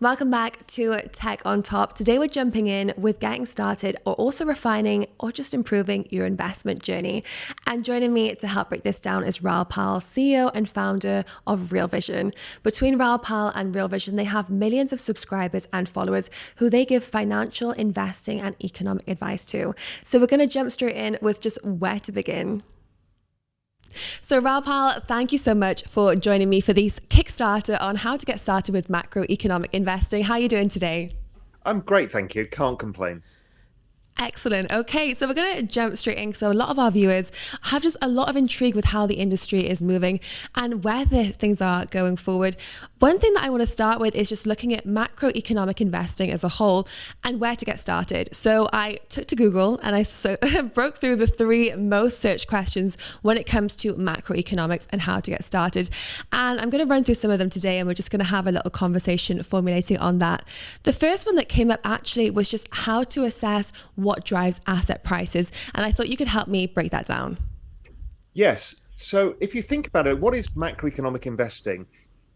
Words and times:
Welcome 0.00 0.30
back 0.30 0.66
to 0.68 1.00
Tech 1.12 1.44
on 1.44 1.62
Top. 1.62 1.94
Today 1.94 2.18
we're 2.18 2.28
jumping 2.28 2.66
in 2.66 2.92
with 2.96 3.20
getting 3.20 3.46
started 3.46 3.96
or 4.04 4.14
also 4.14 4.44
refining 4.44 5.06
or 5.18 5.32
just 5.32 5.54
improving 5.54 6.06
your 6.10 6.26
investment 6.26 6.82
journey. 6.82 7.24
And 7.66 7.84
joining 7.84 8.12
me 8.12 8.34
to 8.34 8.46
help 8.46 8.68
break 8.68 8.82
this 8.82 9.00
down 9.00 9.24
is 9.24 9.42
Raoul 9.42 9.64
Pal, 9.64 10.00
CEO 10.00 10.50
and 10.54 10.68
founder 10.68 11.24
of 11.46 11.72
Real 11.72 11.88
Vision. 11.88 12.32
Between 12.62 12.98
Raoul 12.98 13.18
Pal 13.18 13.48
and 13.54 13.74
Real 13.74 13.88
Vision, 13.88 14.16
they 14.16 14.24
have 14.24 14.50
millions 14.50 14.92
of 14.92 15.00
subscribers 15.00 15.68
and 15.72 15.88
followers 15.88 16.30
who 16.56 16.68
they 16.68 16.84
give 16.84 17.02
financial 17.02 17.72
investing 17.72 18.40
and 18.40 18.56
economic 18.62 19.08
advice 19.08 19.46
to. 19.46 19.74
So 20.02 20.18
we're 20.18 20.26
going 20.26 20.40
to 20.40 20.46
jump 20.46 20.70
straight 20.72 20.96
in 20.96 21.18
with 21.22 21.40
just 21.40 21.64
where 21.64 22.00
to 22.00 22.12
begin. 22.12 22.62
So, 24.28 24.40
Raoul 24.40 24.62
Pal, 24.62 24.98
thank 25.02 25.30
you 25.30 25.38
so 25.38 25.54
much 25.54 25.84
for 25.84 26.16
joining 26.16 26.50
me 26.50 26.60
for 26.60 26.72
this 26.72 26.98
Kickstarter 26.98 27.80
on 27.80 27.94
how 27.94 28.16
to 28.16 28.26
get 28.26 28.40
started 28.40 28.72
with 28.72 28.88
macroeconomic 28.88 29.68
investing. 29.72 30.24
How 30.24 30.32
are 30.34 30.40
you 30.40 30.48
doing 30.48 30.68
today? 30.68 31.12
I'm 31.64 31.78
great, 31.78 32.10
thank 32.10 32.34
you. 32.34 32.44
Can't 32.44 32.76
complain. 32.76 33.22
Excellent. 34.18 34.72
Okay, 34.72 35.12
so 35.12 35.26
we're 35.26 35.34
going 35.34 35.56
to 35.56 35.62
jump 35.62 35.94
straight 35.96 36.16
in. 36.16 36.32
So, 36.32 36.50
a 36.50 36.54
lot 36.54 36.70
of 36.70 36.78
our 36.78 36.90
viewers 36.90 37.30
have 37.62 37.82
just 37.82 37.98
a 38.00 38.08
lot 38.08 38.30
of 38.30 38.36
intrigue 38.36 38.74
with 38.74 38.86
how 38.86 39.06
the 39.06 39.16
industry 39.16 39.68
is 39.68 39.82
moving 39.82 40.20
and 40.54 40.82
where 40.82 41.04
the 41.04 41.32
things 41.32 41.60
are 41.60 41.84
going 41.84 42.16
forward. 42.16 42.56
One 42.98 43.18
thing 43.18 43.34
that 43.34 43.44
I 43.44 43.50
want 43.50 43.60
to 43.60 43.66
start 43.66 44.00
with 44.00 44.14
is 44.14 44.30
just 44.30 44.46
looking 44.46 44.72
at 44.72 44.86
macroeconomic 44.86 45.82
investing 45.82 46.30
as 46.30 46.44
a 46.44 46.48
whole 46.48 46.88
and 47.24 47.40
where 47.40 47.56
to 47.56 47.64
get 47.66 47.78
started. 47.78 48.34
So, 48.34 48.66
I 48.72 48.96
took 49.10 49.26
to 49.26 49.36
Google 49.36 49.78
and 49.82 49.94
I 49.94 50.02
so, 50.02 50.36
broke 50.74 50.96
through 50.96 51.16
the 51.16 51.26
three 51.26 51.72
most 51.72 52.18
searched 52.18 52.48
questions 52.48 52.96
when 53.20 53.36
it 53.36 53.44
comes 53.44 53.76
to 53.76 53.92
macroeconomics 53.94 54.86
and 54.92 55.02
how 55.02 55.20
to 55.20 55.30
get 55.30 55.44
started. 55.44 55.90
And 56.32 56.58
I'm 56.58 56.70
going 56.70 56.82
to 56.82 56.90
run 56.90 57.04
through 57.04 57.16
some 57.16 57.30
of 57.30 57.38
them 57.38 57.50
today 57.50 57.78
and 57.78 57.86
we're 57.86 57.92
just 57.92 58.10
going 58.10 58.20
to 58.20 58.24
have 58.24 58.46
a 58.46 58.52
little 58.52 58.70
conversation 58.70 59.42
formulating 59.42 59.98
on 59.98 60.20
that. 60.20 60.48
The 60.84 60.94
first 60.94 61.26
one 61.26 61.36
that 61.36 61.50
came 61.50 61.70
up 61.70 61.80
actually 61.84 62.30
was 62.30 62.48
just 62.48 62.66
how 62.72 63.04
to 63.04 63.24
assess 63.24 63.72
what 64.06 64.24
drives 64.24 64.60
asset 64.66 65.04
prices. 65.04 65.52
And 65.74 65.84
I 65.84 65.92
thought 65.92 66.08
you 66.08 66.16
could 66.16 66.28
help 66.28 66.48
me 66.48 66.66
break 66.66 66.90
that 66.92 67.06
down. 67.06 67.38
Yes. 68.32 68.80
So 68.94 69.36
if 69.40 69.54
you 69.54 69.62
think 69.62 69.88
about 69.88 70.06
it, 70.06 70.18
what 70.18 70.34
is 70.34 70.46
macroeconomic 70.48 71.26
investing? 71.26 71.86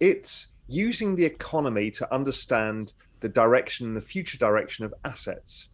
It's 0.01 0.55
using 0.69 1.17
the 1.17 1.25
economy 1.25 1.91
to 1.93 2.15
understand 2.15 2.93
the 3.21 3.29
direction, 3.29 3.95
the 3.95 4.01
future 4.01 4.39
direction 4.39 4.85
of 4.85 4.93
assets. 5.05 5.69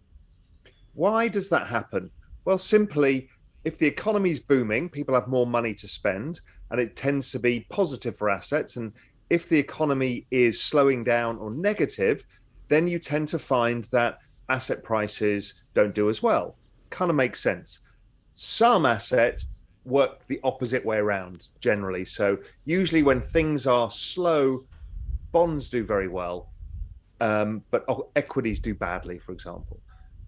Why 0.95 1.29
does 1.29 1.49
that 1.51 1.67
happen? 1.67 2.11
Well, 2.45 2.59
simply, 2.59 3.29
if 3.65 3.79
the 3.79 3.87
economy 3.87 4.31
is 4.31 4.41
booming, 4.41 4.89
people 4.89 5.15
have 5.15 5.29
more 5.29 5.47
money 5.47 5.75
to 5.75 5.89
spend, 5.89 6.41
and 6.71 6.81
it 6.81 6.97
tends 6.97 7.31
to 7.33 7.39
be 7.39 7.67
positive 7.69 8.17
for 8.17 8.31
assets. 8.31 8.77
And 8.77 8.93
if 9.31 9.49
the 9.49 9.59
economy 9.59 10.27
is 10.31 10.63
slowing 10.63 11.05
down 11.05 11.39
or 11.39 11.51
negative, 11.51 12.25
then 12.69 12.87
you 12.87 12.99
tend 12.99 13.29
to 13.29 13.39
find 13.39 13.85
that 13.85 14.19
asset 14.49 14.83
prices 14.83 15.55
don't 15.77 15.95
do 15.95 16.09
as 16.11 16.23
well. 16.23 16.57
Kind 16.91 17.11
of 17.11 17.17
makes 17.17 17.41
sense. 17.41 17.81
Some 18.35 18.85
assets 18.85 19.47
work 19.85 20.27
the 20.27 20.41
opposite 20.43 20.85
way 20.85 20.97
around 20.97 21.49
generally. 21.61 22.05
So 22.05 22.39
usually 22.65 23.05
when 23.05 23.21
things 23.21 23.67
are 23.67 23.91
slow, 23.91 24.65
bonds 25.31 25.69
do 25.69 25.85
very 25.85 26.09
well, 26.09 26.51
um, 27.21 27.63
but 27.71 27.87
equities 28.17 28.59
do 28.59 28.75
badly, 28.75 29.19
for 29.19 29.33
example. 29.33 29.79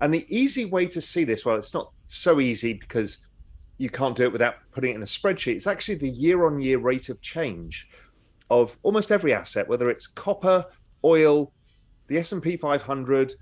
And 0.01 0.15
the 0.15 0.27
easy 0.29 0.67
way 0.67 0.87
to 0.87 1.01
see 1.01 1.25
this, 1.25 1.45
well, 1.45 1.57
it's 1.57 1.75
not 1.75 1.91
so 2.05 2.41
easy 2.41 2.73
because 2.73 3.19
you 3.79 3.91
can't 3.91 4.17
do 4.17 4.25
it 4.25 4.33
without 4.33 4.57
putting 4.71 4.93
it 4.93 4.97
in 4.97 5.03
a 5.03 5.07
spreadsheet. 5.07 5.57
It's 5.57 5.67
actually 5.67 5.97
the 5.97 6.11
year-on-year 6.11 6.79
rate 6.79 7.09
of 7.09 7.21
change 7.21 7.89
of 8.51 8.77
almost 8.83 9.11
every 9.11 9.33
asset, 9.33 9.69
whether 9.69 9.91
it's 9.91 10.07
copper, 10.07 10.65
oil, 11.05 11.53
the 12.07 12.19
S&P 12.19 12.57
500, 12.57 13.33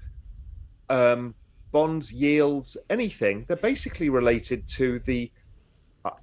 um, 0.89 1.35
bonds, 1.73 2.13
yields, 2.13 2.77
anything, 2.91 3.45
they're 3.49 3.57
basically 3.57 4.11
related 4.11 4.67
to 4.69 5.01
the. 5.01 5.31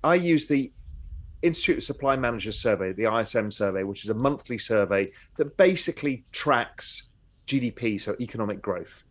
I 0.04 0.16
use 0.16 0.48
the 0.48 0.72
Institute 1.42 1.80
of 1.80 1.84
Supply 1.84 2.16
Managers 2.16 2.58
survey, 2.58 2.94
the 2.94 3.14
ISM 3.14 3.52
survey, 3.52 3.84
which 3.84 4.06
is 4.06 4.10
a 4.10 4.14
monthly 4.14 4.58
survey 4.58 5.12
that 5.36 5.58
basically 5.58 6.24
tracks 6.32 7.10
GDP, 7.48 8.00
so 8.00 8.16
economic 8.22 8.62
growth. 8.62 9.04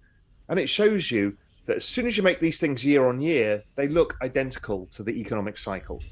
And 0.49 0.59
it 0.59 0.69
shows 0.69 1.11
you 1.11 1.37
that 1.67 1.77
as 1.77 1.85
soon 1.85 2.07
as 2.07 2.17
you 2.17 2.23
make 2.23 2.41
these 2.41 2.59
things 2.59 2.85
year 2.85 3.07
on 3.07 3.21
year, 3.21 3.63
they 3.77 3.87
look 3.87 4.17
identical 4.23 4.87
to 4.93 5.03
the 5.03 5.21
economic 5.21 5.59
cycle. 5.59 6.03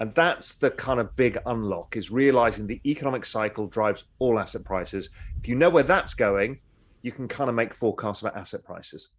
And 0.00 0.14
that's 0.14 0.54
the 0.54 0.70
kind 0.70 1.00
of 1.00 1.14
big 1.16 1.38
unlock 1.46 1.96
is 1.96 2.10
realizing 2.10 2.66
the 2.66 2.80
economic 2.84 3.24
cycle 3.24 3.66
drives 3.66 4.04
all 4.18 4.38
asset 4.38 4.64
prices. 4.64 5.10
If 5.40 5.48
you 5.48 5.54
know 5.54 5.70
where 5.70 5.82
that's 5.82 6.14
going, 6.14 6.58
you 7.02 7.12
can 7.12 7.28
kind 7.28 7.48
of 7.48 7.56
make 7.56 7.74
forecasts 7.74 8.20
about 8.20 8.36
asset 8.36 8.64
prices. 8.64 9.10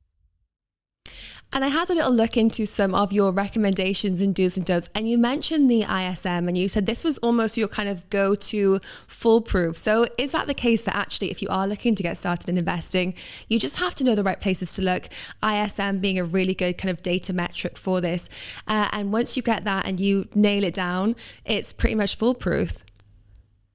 And 1.57 1.65
I 1.65 1.69
had 1.69 1.89
a 1.89 1.95
little 1.95 2.13
look 2.13 2.37
into 2.37 2.67
some 2.67 2.93
of 2.93 3.11
your 3.11 3.31
recommendations 3.31 4.21
and 4.21 4.35
do's 4.35 4.57
and 4.57 4.63
don'ts. 4.63 4.91
And 4.93 5.09
you 5.09 5.17
mentioned 5.17 5.71
the 5.71 5.81
ISM 5.81 6.47
and 6.47 6.55
you 6.55 6.67
said 6.67 6.85
this 6.85 7.03
was 7.03 7.17
almost 7.17 7.57
your 7.57 7.67
kind 7.67 7.89
of 7.89 8.07
go 8.11 8.35
to 8.35 8.79
foolproof. 9.07 9.75
So, 9.75 10.05
is 10.19 10.33
that 10.33 10.45
the 10.45 10.53
case 10.53 10.83
that 10.83 10.95
actually, 10.95 11.31
if 11.31 11.41
you 11.41 11.47
are 11.49 11.67
looking 11.67 11.95
to 11.95 12.03
get 12.03 12.15
started 12.15 12.47
in 12.47 12.59
investing, 12.59 13.15
you 13.47 13.57
just 13.57 13.79
have 13.79 13.95
to 13.95 14.03
know 14.03 14.13
the 14.13 14.21
right 14.21 14.39
places 14.39 14.75
to 14.75 14.83
look? 14.83 15.09
ISM 15.43 15.97
being 15.97 16.19
a 16.19 16.23
really 16.23 16.53
good 16.53 16.77
kind 16.77 16.91
of 16.91 17.01
data 17.01 17.33
metric 17.33 17.75
for 17.75 18.01
this. 18.01 18.29
Uh, 18.67 18.89
and 18.91 19.11
once 19.11 19.35
you 19.35 19.41
get 19.41 19.63
that 19.63 19.87
and 19.87 19.99
you 19.99 20.29
nail 20.35 20.63
it 20.63 20.75
down, 20.75 21.15
it's 21.43 21.73
pretty 21.73 21.95
much 21.95 22.17
foolproof. 22.17 22.83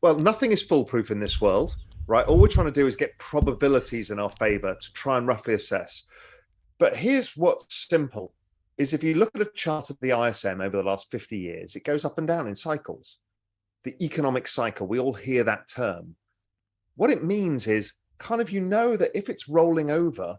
Well, 0.03 0.16
nothing 0.20 0.53
is 0.53 0.62
foolproof 0.62 1.10
in 1.10 1.19
this 1.19 1.41
world 1.41 1.75
right? 2.06 2.26
All 2.26 2.38
we're 2.38 2.49
trying 2.49 2.66
to 2.66 2.72
do 2.72 2.87
is 2.87 2.97
get 2.97 3.16
probabilities 3.19 4.10
in 4.10 4.19
our 4.19 4.31
favor 4.31 4.76
to 4.78 4.93
try 4.93 5.16
and 5.16 5.26
roughly 5.26 5.54
assess. 5.54 6.04
But 6.78 6.97
here's 6.97 7.37
what's 7.37 7.88
simple 7.88 8.34
is 8.78 8.93
if 8.93 9.05
you 9.05 9.15
look 9.15 9.31
at 9.34 9.41
a 9.41 9.50
chart 9.55 9.91
of 9.91 9.99
the 10.00 10.19
ISM 10.19 10.60
over 10.60 10.77
the 10.77 10.83
last 10.83 11.10
50 11.10 11.38
years, 11.38 11.77
it 11.77 11.84
goes 11.84 12.05
up 12.05 12.19
and 12.19 12.27
down 12.27 12.49
in 12.49 12.55
cycles. 12.55 13.19
The 13.84 14.03
economic 14.03 14.49
cycle, 14.49 14.87
we 14.87 14.99
all 14.99 15.12
hear 15.12 15.44
that 15.44 15.69
term. 15.69 16.16
What 16.97 17.11
it 17.11 17.25
means 17.25 17.66
is 17.66 17.94
kind 18.19 18.41
of 18.41 18.50
you 18.50 18.61
know 18.61 18.97
that 18.97 19.11
if 19.15 19.28
it's 19.28 19.49
rolling 19.49 19.91
over, 19.91 20.38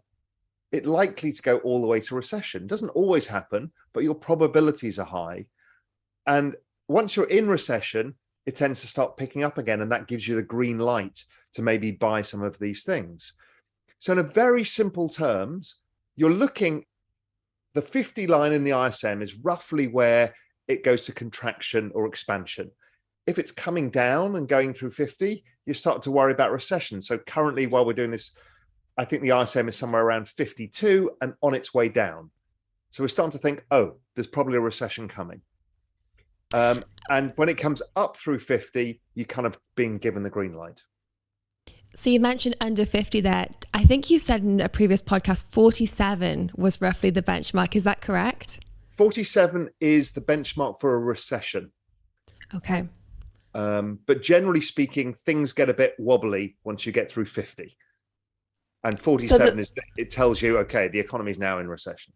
it's 0.71 0.87
likely 0.87 1.31
to 1.31 1.41
go 1.41 1.57
all 1.59 1.81
the 1.81 1.87
way 1.87 1.99
to 1.99 2.15
recession. 2.15 2.63
It 2.63 2.69
doesn't 2.69 2.89
always 2.89 3.27
happen, 3.27 3.71
but 3.93 4.03
your 4.03 4.15
probabilities 4.15 4.97
are 4.97 5.05
high. 5.05 5.45
And 6.25 6.55
once 6.87 7.15
you're 7.15 7.29
in 7.29 7.47
recession, 7.47 8.15
it 8.45 8.55
tends 8.55 8.81
to 8.81 8.87
start 8.87 9.17
picking 9.17 9.43
up 9.43 9.57
again, 9.57 9.81
and 9.81 9.91
that 9.91 10.07
gives 10.07 10.27
you 10.27 10.35
the 10.35 10.43
green 10.43 10.79
light 10.79 11.23
to 11.53 11.61
maybe 11.61 11.91
buy 11.91 12.21
some 12.21 12.41
of 12.41 12.59
these 12.59 12.83
things. 12.83 13.33
So, 13.99 14.11
in 14.11 14.19
a 14.19 14.23
very 14.23 14.63
simple 14.63 15.07
terms, 15.07 15.77
you're 16.15 16.31
looking, 16.33 16.85
the 17.73 17.81
50 17.81 18.27
line 18.27 18.53
in 18.53 18.63
the 18.63 18.79
ISM 18.79 19.21
is 19.21 19.35
roughly 19.35 19.87
where 19.87 20.33
it 20.67 20.83
goes 20.83 21.03
to 21.03 21.11
contraction 21.11 21.91
or 21.93 22.07
expansion. 22.07 22.71
If 23.25 23.39
it's 23.39 23.51
coming 23.51 23.89
down 23.89 24.35
and 24.35 24.47
going 24.47 24.73
through 24.73 24.91
50, 24.91 25.43
you 25.65 25.73
start 25.73 26.01
to 26.03 26.11
worry 26.11 26.31
about 26.31 26.51
recession. 26.51 27.01
So, 27.01 27.17
currently, 27.17 27.67
while 27.67 27.85
we're 27.85 27.93
doing 27.93 28.11
this, 28.11 28.33
I 28.97 29.05
think 29.05 29.23
the 29.23 29.37
ISM 29.39 29.69
is 29.69 29.77
somewhere 29.77 30.03
around 30.03 30.27
52 30.27 31.11
and 31.21 31.33
on 31.41 31.53
its 31.53 31.73
way 31.73 31.89
down. 31.89 32.31
So, 32.91 33.03
we're 33.03 33.07
starting 33.07 33.31
to 33.31 33.37
think, 33.37 33.63
oh, 33.71 33.97
there's 34.15 34.27
probably 34.27 34.57
a 34.57 34.61
recession 34.61 35.07
coming. 35.07 35.41
Um, 36.53 36.83
and 37.09 37.33
when 37.37 37.49
it 37.49 37.57
comes 37.57 37.81
up 37.95 38.17
through 38.17 38.39
50, 38.39 39.01
you 39.15 39.25
kind 39.25 39.47
of 39.47 39.57
being 39.75 39.97
given 39.97 40.23
the 40.23 40.29
green 40.29 40.53
light. 40.53 40.83
So 41.95 42.09
you 42.09 42.19
mentioned 42.19 42.55
under 42.59 42.85
50 42.85 43.21
there. 43.21 43.47
I 43.73 43.83
think 43.83 44.09
you 44.09 44.17
said 44.17 44.41
in 44.41 44.59
a 44.59 44.69
previous 44.69 45.01
podcast 45.01 45.45
47 45.51 46.51
was 46.55 46.81
roughly 46.81 47.11
the 47.11 47.21
benchmark. 47.21 47.75
Is 47.75 47.83
that 47.83 48.01
correct? 48.01 48.59
47 48.89 49.69
is 49.79 50.11
the 50.11 50.21
benchmark 50.21 50.79
for 50.79 50.95
a 50.95 50.99
recession. 50.99 51.71
Okay. 52.55 52.87
Um, 53.53 53.99
but 54.07 54.23
generally 54.23 54.61
speaking, 54.61 55.15
things 55.25 55.53
get 55.53 55.69
a 55.69 55.73
bit 55.73 55.93
wobbly 55.99 56.57
once 56.63 56.85
you 56.85 56.91
get 56.91 57.11
through 57.11 57.25
50. 57.25 57.77
And 58.83 58.99
47 58.99 59.47
so 59.47 59.53
the, 59.53 59.61
is 59.61 59.73
it 59.97 60.09
tells 60.09 60.41
you, 60.41 60.57
okay, 60.59 60.87
the 60.87 60.99
economy 60.99 61.31
is 61.31 61.39
now 61.39 61.59
in 61.59 61.67
recession. 61.67 62.13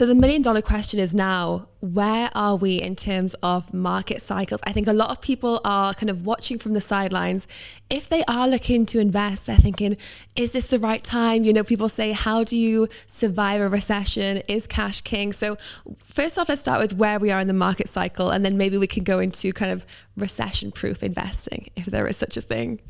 So 0.00 0.06
the 0.06 0.14
million 0.14 0.40
dollar 0.40 0.62
question 0.62 0.98
is 0.98 1.14
now, 1.14 1.68
where 1.80 2.30
are 2.34 2.56
we 2.56 2.80
in 2.80 2.96
terms 2.96 3.34
of 3.42 3.74
market 3.74 4.22
cycles? 4.22 4.62
I 4.64 4.72
think 4.72 4.86
a 4.86 4.94
lot 4.94 5.10
of 5.10 5.20
people 5.20 5.60
are 5.62 5.92
kind 5.92 6.08
of 6.08 6.24
watching 6.24 6.58
from 6.58 6.72
the 6.72 6.80
sidelines. 6.80 7.46
If 7.90 8.08
they 8.08 8.24
are 8.24 8.48
looking 8.48 8.86
to 8.86 8.98
invest, 8.98 9.44
they're 9.44 9.58
thinking, 9.58 9.98
is 10.36 10.52
this 10.52 10.68
the 10.68 10.78
right 10.78 11.04
time? 11.04 11.44
You 11.44 11.52
know, 11.52 11.62
people 11.64 11.90
say, 11.90 12.12
how 12.12 12.44
do 12.44 12.56
you 12.56 12.88
survive 13.08 13.60
a 13.60 13.68
recession? 13.68 14.38
Is 14.48 14.66
cash 14.66 15.02
king? 15.02 15.34
So 15.34 15.58
first 16.02 16.38
off, 16.38 16.48
let's 16.48 16.62
start 16.62 16.80
with 16.80 16.94
where 16.94 17.18
we 17.18 17.30
are 17.30 17.40
in 17.40 17.46
the 17.46 17.52
market 17.52 17.86
cycle, 17.86 18.30
and 18.30 18.42
then 18.42 18.56
maybe 18.56 18.78
we 18.78 18.86
can 18.86 19.04
go 19.04 19.18
into 19.18 19.52
kind 19.52 19.70
of 19.70 19.84
recession 20.16 20.72
proof 20.72 21.02
investing, 21.02 21.68
if 21.76 21.84
there 21.84 22.06
is 22.06 22.16
such 22.16 22.38
a 22.38 22.40
thing. 22.40 22.80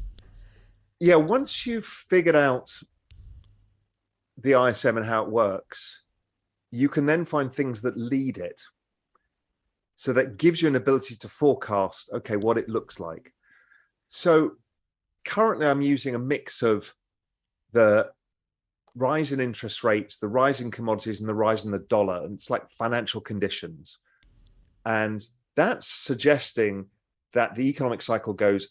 Yeah, 1.01 1.17
once 1.17 1.67
you've 1.67 1.87
figured 1.87 2.37
out 2.37 2.71
the 4.37 4.53
ISM 4.53 4.97
and 4.97 5.07
how 5.07 5.25
it 5.25 5.31
works, 5.31 6.05
you 6.71 6.89
can 6.89 7.07
then 7.07 7.25
find 7.25 7.53
things 7.53 7.83
that 7.83 7.97
lead 7.97 8.39
it. 8.39 8.61
So 9.97 10.13
that 10.15 10.39
gives 10.39 10.63
you 10.63 10.69
an 10.69 10.77
ability 10.77 11.17
to 11.17 11.29
forecast, 11.29 12.11
okay, 12.15 12.37
what 12.37 12.57
it 12.57 12.69
looks 12.69 13.01
like. 13.01 13.33
So 14.09 14.53
currently, 15.25 15.67
I'm 15.67 15.83
using 15.83 16.15
a 16.15 16.19
mix 16.19 16.63
of 16.63 16.95
the 17.73 18.11
rise 18.95 19.33
in 19.33 19.41
interest 19.41 19.85
rates, 19.85 20.19
the 20.19 20.29
rise 20.29 20.61
in 20.61 20.71
commodities, 20.71 21.21
and 21.21 21.29
the 21.29 21.35
rise 21.35 21.65
in 21.65 21.71
the 21.71 21.79
dollar. 21.79 22.25
And 22.25 22.35
it's 22.35 22.51
like 22.51 22.71
financial 22.71 23.21
conditions. 23.21 23.99
And 24.87 25.25
that's 25.55 25.87
suggesting 25.87 26.87
that 27.35 27.55
the 27.55 27.69
economic 27.69 28.03
cycle 28.03 28.33
goes 28.33 28.69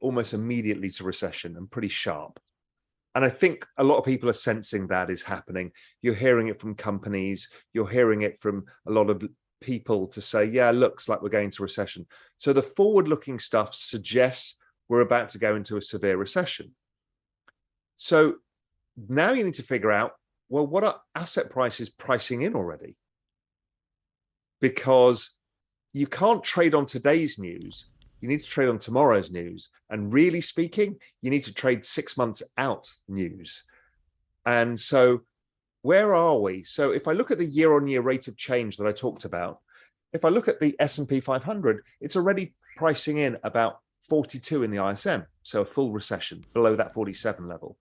almost 0.00 0.34
immediately 0.34 0.90
to 0.90 1.04
recession 1.04 1.56
and 1.56 1.70
pretty 1.70 1.88
sharp. 1.88 2.38
And 3.18 3.24
I 3.24 3.30
think 3.30 3.66
a 3.78 3.82
lot 3.82 3.98
of 3.98 4.04
people 4.04 4.30
are 4.30 4.32
sensing 4.32 4.86
that 4.86 5.10
is 5.10 5.24
happening. 5.24 5.72
You're 6.02 6.14
hearing 6.14 6.46
it 6.46 6.60
from 6.60 6.76
companies, 6.76 7.48
you're 7.72 7.88
hearing 7.88 8.22
it 8.22 8.38
from 8.38 8.66
a 8.86 8.92
lot 8.92 9.10
of 9.10 9.24
people 9.60 10.06
to 10.06 10.20
say, 10.20 10.44
yeah, 10.44 10.70
looks 10.70 11.08
like 11.08 11.20
we're 11.20 11.28
going 11.28 11.50
to 11.50 11.64
recession. 11.64 12.06
So 12.38 12.52
the 12.52 12.62
forward 12.62 13.08
looking 13.08 13.40
stuff 13.40 13.74
suggests 13.74 14.56
we're 14.88 15.00
about 15.00 15.30
to 15.30 15.38
go 15.38 15.56
into 15.56 15.76
a 15.76 15.82
severe 15.82 16.16
recession. 16.16 16.76
So 17.96 18.36
now 19.08 19.32
you 19.32 19.42
need 19.42 19.54
to 19.54 19.64
figure 19.64 19.90
out 19.90 20.12
well, 20.48 20.68
what 20.68 20.84
are 20.84 21.00
asset 21.16 21.50
prices 21.50 21.90
pricing 21.90 22.42
in 22.42 22.54
already? 22.54 22.94
Because 24.60 25.32
you 25.92 26.06
can't 26.06 26.44
trade 26.44 26.72
on 26.72 26.86
today's 26.86 27.36
news 27.36 27.86
you 28.20 28.28
need 28.28 28.40
to 28.40 28.46
trade 28.46 28.68
on 28.68 28.78
tomorrow's 28.78 29.30
news. 29.30 29.70
And 29.90 30.12
really 30.12 30.40
speaking, 30.40 30.96
you 31.22 31.30
need 31.30 31.44
to 31.44 31.54
trade 31.54 31.84
six 31.84 32.16
months 32.16 32.42
out 32.56 32.88
news. 33.08 33.62
And 34.46 34.78
so, 34.78 35.22
where 35.82 36.14
are 36.14 36.38
we? 36.38 36.64
So, 36.64 36.92
if 36.92 37.08
I 37.08 37.12
look 37.12 37.30
at 37.30 37.38
the 37.38 37.46
year-on-year 37.46 38.02
rate 38.02 38.28
of 38.28 38.36
change 38.36 38.76
that 38.76 38.86
I 38.86 38.92
talked 38.92 39.24
about, 39.24 39.60
if 40.12 40.24
I 40.24 40.28
look 40.28 40.48
at 40.48 40.60
the 40.60 40.74
S&P 40.80 41.20
500, 41.20 41.84
it's 42.00 42.16
already 42.16 42.54
pricing 42.76 43.18
in 43.18 43.36
about 43.44 43.78
42 44.08 44.62
in 44.62 44.70
the 44.70 44.84
ISM, 44.84 45.26
so 45.42 45.62
a 45.62 45.66
full 45.66 45.92
recession 45.92 46.42
below 46.54 46.76
that 46.76 46.94
47 46.94 47.46
level. 47.46 47.76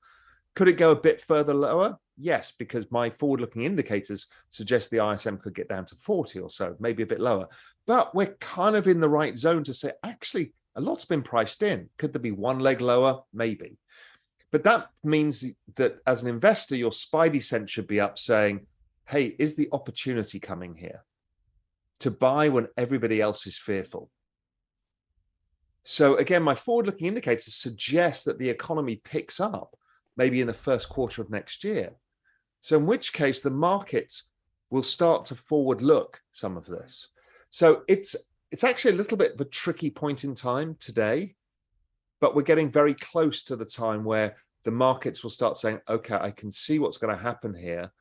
Could 0.57 0.69
it 0.69 0.77
go 0.77 0.89
a 0.89 1.00
bit 1.00 1.21
further 1.21 1.54
lower? 1.54 2.00
Yes, 2.18 2.51
because 2.57 2.89
my 2.89 3.12
forward 3.12 3.42
looking 3.42 3.62
indicators 3.62 4.25
suggest 4.50 4.89
the 4.89 5.07
ISM 5.07 5.38
could 5.38 5.54
get 5.54 5.69
down 5.69 5.86
to 5.86 5.95
40 5.95 6.39
or 6.39 6.50
so, 6.50 6.75
maybe 6.80 7.04
a 7.04 7.06
bit 7.06 7.19
lower. 7.19 7.48
But 7.86 8.15
we're 8.15 8.33
kind 8.39 8.75
of 8.75 8.88
in 8.88 9.00
the 9.00 9.07
right 9.07 9.38
zone 9.38 9.63
to 9.65 9.74
say, 9.75 9.92
actually, 10.04 10.54
a 10.75 10.81
lot's 10.81 11.06
been 11.06 11.21
priced 11.21 11.62
in. 11.62 11.92
Could 12.00 12.12
there 12.12 12.19
be 12.19 12.31
one 12.31 12.57
leg 12.57 12.81
lower? 12.81 13.21
Maybe. 13.31 13.77
But 14.51 14.63
that 14.63 14.88
means 15.04 15.45
that 15.75 16.00
as 16.07 16.24
an 16.24 16.30
investor, 16.30 16.75
your 16.75 16.89
spidey 16.89 17.44
sense 17.44 17.69
should 17.69 17.86
be 17.86 18.01
up 18.01 18.18
saying, 18.18 18.65
hey, 19.06 19.36
is 19.38 19.56
the 19.56 19.69
opportunity 19.71 20.39
coming 20.39 20.74
here 20.74 21.04
to 22.00 22.09
buy 22.09 22.50
when 22.50 22.68
everybody 22.77 23.21
else 23.21 23.45
is 23.45 23.59
fearful? 23.59 24.09
So 25.83 26.18
again, 26.18 26.42
my 26.42 26.56
forward 26.56 26.88
looking 26.88 27.06
indicators 27.06 27.54
suggest 27.54 28.25
that 28.25 28.39
the 28.39 28.50
economy 28.50 28.95
picks 28.95 29.39
up 29.39 29.77
maybe 30.17 30.41
in 30.41 30.47
the 30.47 30.53
first 30.53 30.89
quarter 30.89 31.21
of 31.21 31.29
next 31.29 31.63
year. 31.63 31.91
So, 32.61 32.75
in 32.77 32.85
which 32.85 33.13
case, 33.13 33.41
the 33.41 33.51
markets 33.51 34.23
will 34.69 34.83
start 34.83 35.25
to 35.25 35.35
forward 35.35 35.81
look 35.81 36.19
some 36.31 36.57
of 36.57 36.65
this. 36.65 37.07
So, 37.49 37.83
it's 37.87 38.15
it's 38.51 38.63
actually 38.63 38.93
a 38.93 38.97
little 38.97 39.17
bit 39.17 39.33
of 39.33 39.41
a 39.41 39.45
tricky 39.45 39.89
point 39.89 40.23
in 40.23 40.33
time 40.33 40.75
today, 40.79 41.35
but 42.19 42.35
we're 42.35 42.41
getting 42.41 42.71
very 42.71 42.93
close 42.93 43.43
to 43.43 43.55
the 43.55 43.65
time 43.65 44.03
where 44.03 44.35
the 44.63 44.71
markets 44.71 45.23
will 45.23 45.31
start 45.31 45.57
saying, 45.57 45.79
okay, 45.87 46.15
I 46.15 46.31
can 46.31 46.51
see 46.51 46.79
what's 46.79 46.97
going 46.97 47.15
to 47.15 47.21
happen 47.21 47.53
here. 47.53 47.91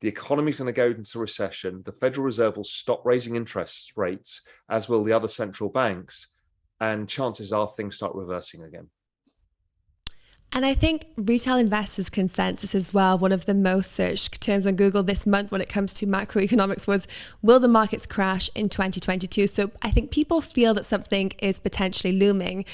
The 0.00 0.08
economy 0.08 0.50
is 0.50 0.58
going 0.58 0.66
to 0.66 0.72
go 0.72 0.86
into 0.86 1.18
recession. 1.18 1.82
The 1.84 1.92
Federal 1.92 2.26
Reserve 2.26 2.56
will 2.56 2.64
stop 2.64 3.02
raising 3.04 3.36
interest 3.36 3.92
rates, 3.96 4.42
as 4.68 4.88
will 4.88 5.04
the 5.04 5.12
other 5.12 5.28
central 5.28 5.70
banks. 5.70 6.28
And 6.80 7.08
chances 7.08 7.52
are 7.52 7.68
things 7.68 7.96
start 7.96 8.14
reversing 8.14 8.64
again. 8.64 8.88
And 10.54 10.66
I 10.66 10.74
think 10.74 11.06
retail 11.16 11.56
investors' 11.56 12.10
consensus 12.10 12.74
as 12.74 12.92
well, 12.92 13.16
one 13.16 13.32
of 13.32 13.46
the 13.46 13.54
most 13.54 13.92
searched 13.92 14.42
terms 14.42 14.66
on 14.66 14.74
Google 14.74 15.02
this 15.02 15.26
month 15.26 15.50
when 15.50 15.62
it 15.62 15.68
comes 15.70 15.94
to 15.94 16.06
macroeconomics 16.06 16.86
was 16.86 17.08
will 17.40 17.58
the 17.58 17.68
markets 17.68 18.04
crash 18.04 18.50
in 18.54 18.68
2022? 18.68 19.46
So 19.46 19.70
I 19.80 19.90
think 19.90 20.10
people 20.10 20.42
feel 20.42 20.74
that 20.74 20.84
something 20.84 21.32
is 21.38 21.58
potentially 21.58 22.12
looming. 22.18 22.66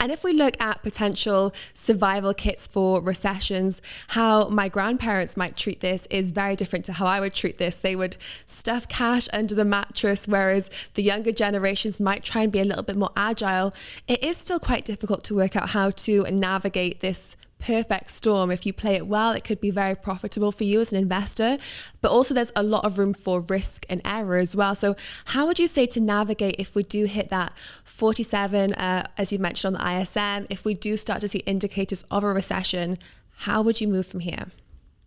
And 0.00 0.12
if 0.12 0.22
we 0.22 0.32
look 0.32 0.60
at 0.60 0.82
potential 0.82 1.52
survival 1.74 2.32
kits 2.32 2.66
for 2.66 3.00
recessions, 3.00 3.82
how 4.08 4.48
my 4.48 4.68
grandparents 4.68 5.36
might 5.36 5.56
treat 5.56 5.80
this 5.80 6.06
is 6.10 6.30
very 6.30 6.54
different 6.54 6.84
to 6.86 6.92
how 6.92 7.06
I 7.06 7.20
would 7.20 7.34
treat 7.34 7.58
this. 7.58 7.76
They 7.76 7.96
would 7.96 8.16
stuff 8.46 8.88
cash 8.88 9.28
under 9.32 9.54
the 9.54 9.64
mattress, 9.64 10.28
whereas 10.28 10.70
the 10.94 11.02
younger 11.02 11.32
generations 11.32 12.00
might 12.00 12.22
try 12.22 12.42
and 12.42 12.52
be 12.52 12.60
a 12.60 12.64
little 12.64 12.84
bit 12.84 12.96
more 12.96 13.10
agile. 13.16 13.74
It 14.06 14.22
is 14.22 14.36
still 14.36 14.60
quite 14.60 14.84
difficult 14.84 15.24
to 15.24 15.34
work 15.34 15.56
out 15.56 15.70
how 15.70 15.90
to 15.90 16.22
navigate 16.30 17.00
this 17.00 17.36
perfect 17.58 18.10
storm. 18.10 18.50
If 18.50 18.66
you 18.66 18.72
play 18.72 18.94
it 18.94 19.06
well, 19.06 19.32
it 19.32 19.44
could 19.44 19.60
be 19.60 19.70
very 19.70 19.94
profitable 19.94 20.52
for 20.52 20.64
you 20.64 20.80
as 20.80 20.92
an 20.92 20.98
investor, 20.98 21.58
but 22.00 22.10
also 22.10 22.34
there's 22.34 22.52
a 22.56 22.62
lot 22.62 22.84
of 22.84 22.98
room 22.98 23.14
for 23.14 23.40
risk 23.40 23.84
and 23.88 24.00
error 24.04 24.36
as 24.36 24.54
well. 24.54 24.74
So, 24.74 24.96
how 25.26 25.46
would 25.46 25.58
you 25.58 25.66
say 25.66 25.86
to 25.86 26.00
navigate 26.00 26.56
if 26.58 26.74
we 26.74 26.82
do 26.82 27.04
hit 27.04 27.28
that 27.28 27.52
47, 27.84 28.74
uh, 28.74 29.04
as 29.16 29.32
you 29.32 29.38
mentioned 29.38 29.76
on 29.76 29.82
the 29.82 30.00
ISM, 30.00 30.46
if 30.50 30.64
we 30.64 30.74
do 30.74 30.96
start 30.96 31.20
to 31.20 31.28
see 31.28 31.40
indicators 31.40 32.04
of 32.10 32.24
a 32.24 32.32
recession? 32.32 32.98
How 33.42 33.62
would 33.62 33.80
you 33.80 33.88
move 33.88 34.06
from 34.06 34.20
here? 34.20 34.46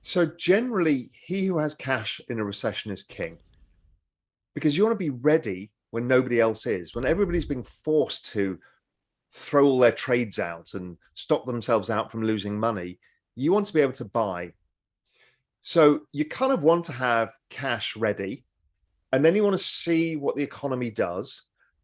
So, 0.01 0.25
generally, 0.25 1.11
he 1.25 1.45
who 1.45 1.57
has 1.59 1.75
cash 1.75 2.21
in 2.29 2.39
a 2.39 2.43
recession 2.43 2.91
is 2.91 3.03
king 3.03 3.37
because 4.55 4.75
you 4.75 4.83
want 4.83 4.93
to 4.93 4.97
be 4.97 5.09
ready 5.09 5.71
when 5.91 6.07
nobody 6.07 6.39
else 6.39 6.65
is, 6.65 6.95
when 6.95 7.05
everybody's 7.05 7.45
being 7.45 7.63
forced 7.63 8.25
to 8.27 8.57
throw 9.33 9.65
all 9.65 9.79
their 9.79 9.91
trades 9.91 10.39
out 10.39 10.73
and 10.73 10.97
stop 11.13 11.45
themselves 11.45 11.89
out 11.89 12.11
from 12.11 12.23
losing 12.23 12.59
money. 12.59 12.99
You 13.35 13.53
want 13.53 13.67
to 13.67 13.73
be 13.73 13.81
able 13.81 13.93
to 13.93 14.05
buy. 14.05 14.53
So 15.61 16.01
you 16.11 16.25
kind 16.25 16.51
of 16.51 16.63
want 16.63 16.85
to 16.85 16.93
have 16.93 17.33
cash 17.49 17.95
ready. 17.95 18.45
And 19.13 19.23
then 19.23 19.35
you 19.35 19.43
want 19.43 19.57
to 19.57 19.63
see 19.63 20.15
what 20.15 20.35
the 20.35 20.43
economy 20.43 20.89
does 20.89 21.43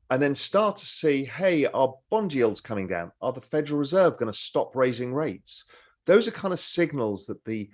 and 0.10 0.22
then 0.22 0.36
start 0.36 0.78
to 0.78 0.86
see 0.86 1.26
hey, 1.26 1.66
are 1.66 1.94
bond 2.10 2.34
yields 2.34 2.62
coming 2.62 2.88
down? 2.88 3.12
Are 3.22 3.34
the 3.34 3.42
Federal 3.42 3.80
Reserve 3.80 4.18
going 4.18 4.32
to 4.32 4.38
stop 4.38 4.76
raising 4.76 5.14
rates? 5.14 5.66
Those 6.06 6.28
are 6.28 6.32
kind 6.32 6.54
of 6.54 6.60
signals 6.60 7.26
that 7.28 7.44
the 7.46 7.70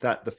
that 0.00 0.24
the 0.24 0.36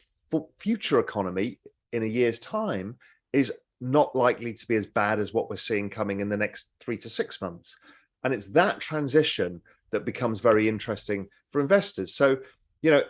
future 0.60 1.00
economy 1.00 1.60
in 1.92 2.04
a 2.04 2.08
year's 2.08 2.40
time 2.40 2.98
is 3.34 3.52
not 3.82 4.16
likely 4.16 4.54
to 4.54 4.68
be 4.68 4.76
as 4.76 4.86
bad 4.86 5.20
as 5.20 5.34
what 5.34 5.50
we're 5.50 5.56
seeing 5.56 5.90
coming 5.90 6.20
in 6.20 6.30
the 6.30 6.38
next 6.38 6.70
three 6.80 6.98
to 6.98 7.10
six 7.10 7.42
months. 7.42 7.78
And 8.26 8.34
it's 8.34 8.48
that 8.48 8.80
transition 8.80 9.62
that 9.92 10.04
becomes 10.04 10.40
very 10.40 10.68
interesting 10.68 11.28
for 11.52 11.62
investors. 11.62 12.16
So, 12.16 12.38
you 12.82 12.90
know, 12.90 13.04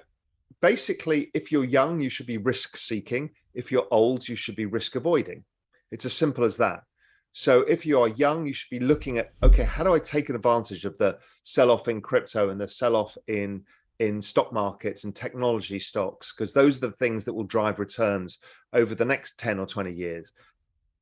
basically, 0.62 1.32
if 1.34 1.54
you're 1.54 1.64
young, 1.64 2.02
you 2.02 2.10
should 2.10 2.28
be 2.28 2.38
risk 2.38 2.76
seeking. 2.76 3.30
If 3.54 3.72
you're 3.72 3.88
old, 3.92 4.28
you 4.28 4.36
should 4.36 4.58
be 4.58 4.66
risk 4.66 4.98
avoiding. 4.98 5.46
It's 5.90 6.06
as 6.06 6.12
simple 6.12 6.44
as 6.44 6.58
that. 6.58 6.84
So 7.32 7.62
if 7.62 7.86
you 7.86 8.02
are 8.02 8.10
young, 8.10 8.46
you 8.46 8.54
should 8.54 8.70
be 8.70 8.82
looking 8.82 9.18
at 9.18 9.32
okay, 9.42 9.64
how 9.64 9.86
do 9.86 9.94
I 9.94 10.00
take 10.00 10.30
advantage 10.30 10.84
of 10.84 10.98
the 10.98 11.18
sell-off 11.44 11.88
in 11.88 12.02
crypto 12.02 12.50
and 12.50 12.60
the 12.60 12.68
sell-off 12.68 13.18
in 13.28 13.64
in 14.00 14.22
stock 14.22 14.52
markets 14.52 15.06
and 15.06 15.16
technology 15.16 15.80
stocks 15.80 16.34
because 16.34 16.52
those 16.52 16.78
are 16.78 16.88
the 16.88 16.96
things 16.98 17.24
that 17.24 17.34
will 17.34 17.46
drive 17.46 17.80
returns 17.80 18.40
over 18.74 18.94
the 18.94 19.06
next 19.06 19.38
10 19.40 19.60
or 19.60 19.66
20 19.66 19.94
years. 19.94 20.34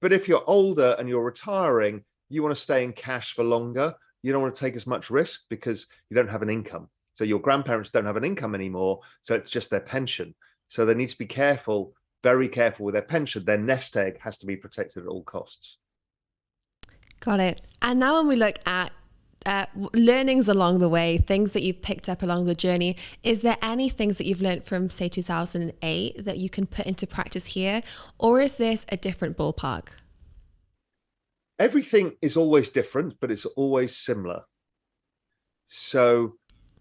But 0.01 0.13
if 0.13 0.27
you're 0.27 0.43
older 0.45 0.95
and 0.99 1.09
you're 1.09 1.23
retiring, 1.23 2.03
you 2.33 2.43
want 2.43 2.55
to 2.55 2.61
stay 2.61 2.83
in 2.83 2.93
cash 2.93 3.33
for 3.33 3.43
longer 3.43 3.95
you 4.23 4.31
don't 4.31 4.41
want 4.41 4.55
to 4.55 4.59
take 4.59 4.75
as 4.75 4.87
much 4.87 5.09
risk 5.09 5.43
because 5.49 5.87
you 6.09 6.15
don't 6.15 6.31
have 6.31 6.41
an 6.41 6.49
income. 6.49 6.87
So 7.13 7.25
your 7.25 7.39
grandparents 7.39 7.91
don't 7.91 8.05
have 8.05 8.15
an 8.15 8.23
income 8.23 8.55
anymore. 8.55 9.01
So 9.21 9.35
it's 9.35 9.51
just 9.51 9.69
their 9.69 9.81
pension. 9.81 10.33
So 10.69 10.85
they 10.85 10.95
need 10.95 11.09
to 11.09 11.17
be 11.17 11.27
careful, 11.27 11.93
very 12.23 12.47
careful 12.47 12.85
with 12.85 12.93
their 12.93 13.03
pension. 13.03 13.45
Their 13.45 13.57
nest 13.57 13.95
egg 13.95 14.17
has 14.21 14.37
to 14.39 14.47
be 14.47 14.55
protected 14.55 15.03
at 15.03 15.09
all 15.09 15.23
costs. 15.23 15.77
Got 17.19 17.41
it. 17.41 17.61
And 17.81 17.99
now 17.99 18.17
when 18.17 18.27
we 18.27 18.35
look 18.35 18.57
at 18.65 18.91
uh, 19.45 19.65
learnings 19.93 20.47
along 20.47 20.79
the 20.79 20.87
way, 20.87 21.17
things 21.17 21.51
that 21.51 21.63
you've 21.63 21.81
picked 21.81 22.07
up 22.07 22.23
along 22.23 22.45
the 22.45 22.55
journey. 22.55 22.95
Is 23.23 23.41
there 23.41 23.57
any 23.61 23.89
things 23.89 24.17
that 24.17 24.25
you've 24.25 24.41
learned 24.41 24.63
from, 24.63 24.89
say, 24.89 25.09
2008 25.09 26.23
that 26.23 26.37
you 26.37 26.49
can 26.49 26.65
put 26.65 26.85
into 26.85 27.05
practice 27.05 27.47
here? 27.47 27.81
Or 28.17 28.39
is 28.39 28.55
this 28.55 28.85
a 28.87 28.95
different 28.95 29.35
ballpark? 29.35 29.89
Everything 31.59 32.17
is 32.21 32.35
always 32.35 32.69
different, 32.69 33.15
but 33.19 33.31
it's 33.31 33.45
always 33.45 33.95
similar. 33.95 34.43
So 35.67 36.35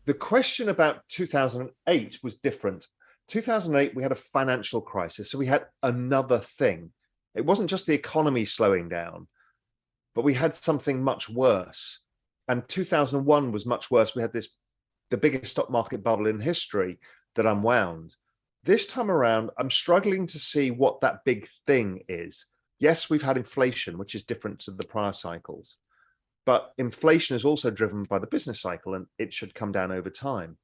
the 0.06 0.14
question 0.14 0.68
about 0.68 1.06
2008 1.08 2.18
was 2.22 2.36
different. 2.36 2.86
2008, 3.28 3.94
we 3.94 4.02
had 4.02 4.12
a 4.12 4.16
financial 4.16 4.80
crisis. 4.80 5.30
So 5.30 5.38
we 5.38 5.46
had 5.46 5.66
another 5.82 6.38
thing. 6.38 6.90
It 7.34 7.46
wasn't 7.46 7.70
just 7.70 7.86
the 7.86 7.94
economy 7.94 8.44
slowing 8.44 8.88
down, 8.88 9.28
but 10.14 10.24
we 10.24 10.34
had 10.34 10.54
something 10.54 11.02
much 11.02 11.28
worse. 11.28 12.00
And 12.48 12.66
2001 12.68 13.52
was 13.52 13.64
much 13.66 13.90
worse. 13.90 14.14
We 14.14 14.22
had 14.22 14.32
this, 14.32 14.48
the 15.10 15.16
biggest 15.16 15.52
stock 15.52 15.70
market 15.70 16.02
bubble 16.02 16.26
in 16.26 16.40
history 16.40 16.98
that 17.36 17.46
unwound. 17.46 18.16
This 18.64 18.86
time 18.86 19.10
around, 19.10 19.50
I'm 19.58 19.70
struggling 19.70 20.26
to 20.26 20.38
see 20.38 20.70
what 20.70 21.00
that 21.00 21.24
big 21.24 21.48
thing 21.66 22.02
is. 22.08 22.46
Yes, 22.82 23.08
we've 23.08 23.22
had 23.22 23.36
inflation, 23.36 23.96
which 23.96 24.16
is 24.16 24.24
different 24.24 24.58
to 24.62 24.72
the 24.72 24.82
prior 24.82 25.12
cycles, 25.12 25.76
but 26.44 26.72
inflation 26.78 27.36
is 27.36 27.44
also 27.44 27.70
driven 27.70 28.02
by 28.02 28.18
the 28.18 28.26
business 28.26 28.60
cycle 28.60 28.94
and 28.94 29.06
it 29.20 29.32
should 29.32 29.54
come 29.54 29.70
down 29.70 29.92
over 29.92 30.10
time. 30.10 30.58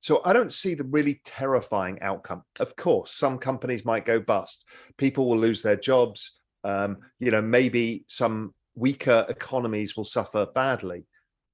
So 0.00 0.22
I 0.24 0.32
don't 0.32 0.52
see 0.52 0.74
the 0.74 0.84
really 0.84 1.20
terrifying 1.24 2.00
outcome. 2.02 2.44
Of 2.60 2.76
course, 2.76 3.10
some 3.14 3.36
companies 3.36 3.84
might 3.84 4.06
go 4.06 4.20
bust. 4.20 4.64
People 4.96 5.28
will 5.28 5.40
lose 5.40 5.60
their 5.60 5.74
jobs. 5.74 6.38
Um, 6.62 6.98
you 7.18 7.32
know, 7.32 7.42
maybe 7.42 8.04
some 8.06 8.54
weaker 8.76 9.26
economies 9.28 9.96
will 9.96 10.04
suffer 10.04 10.46
badly. 10.54 11.04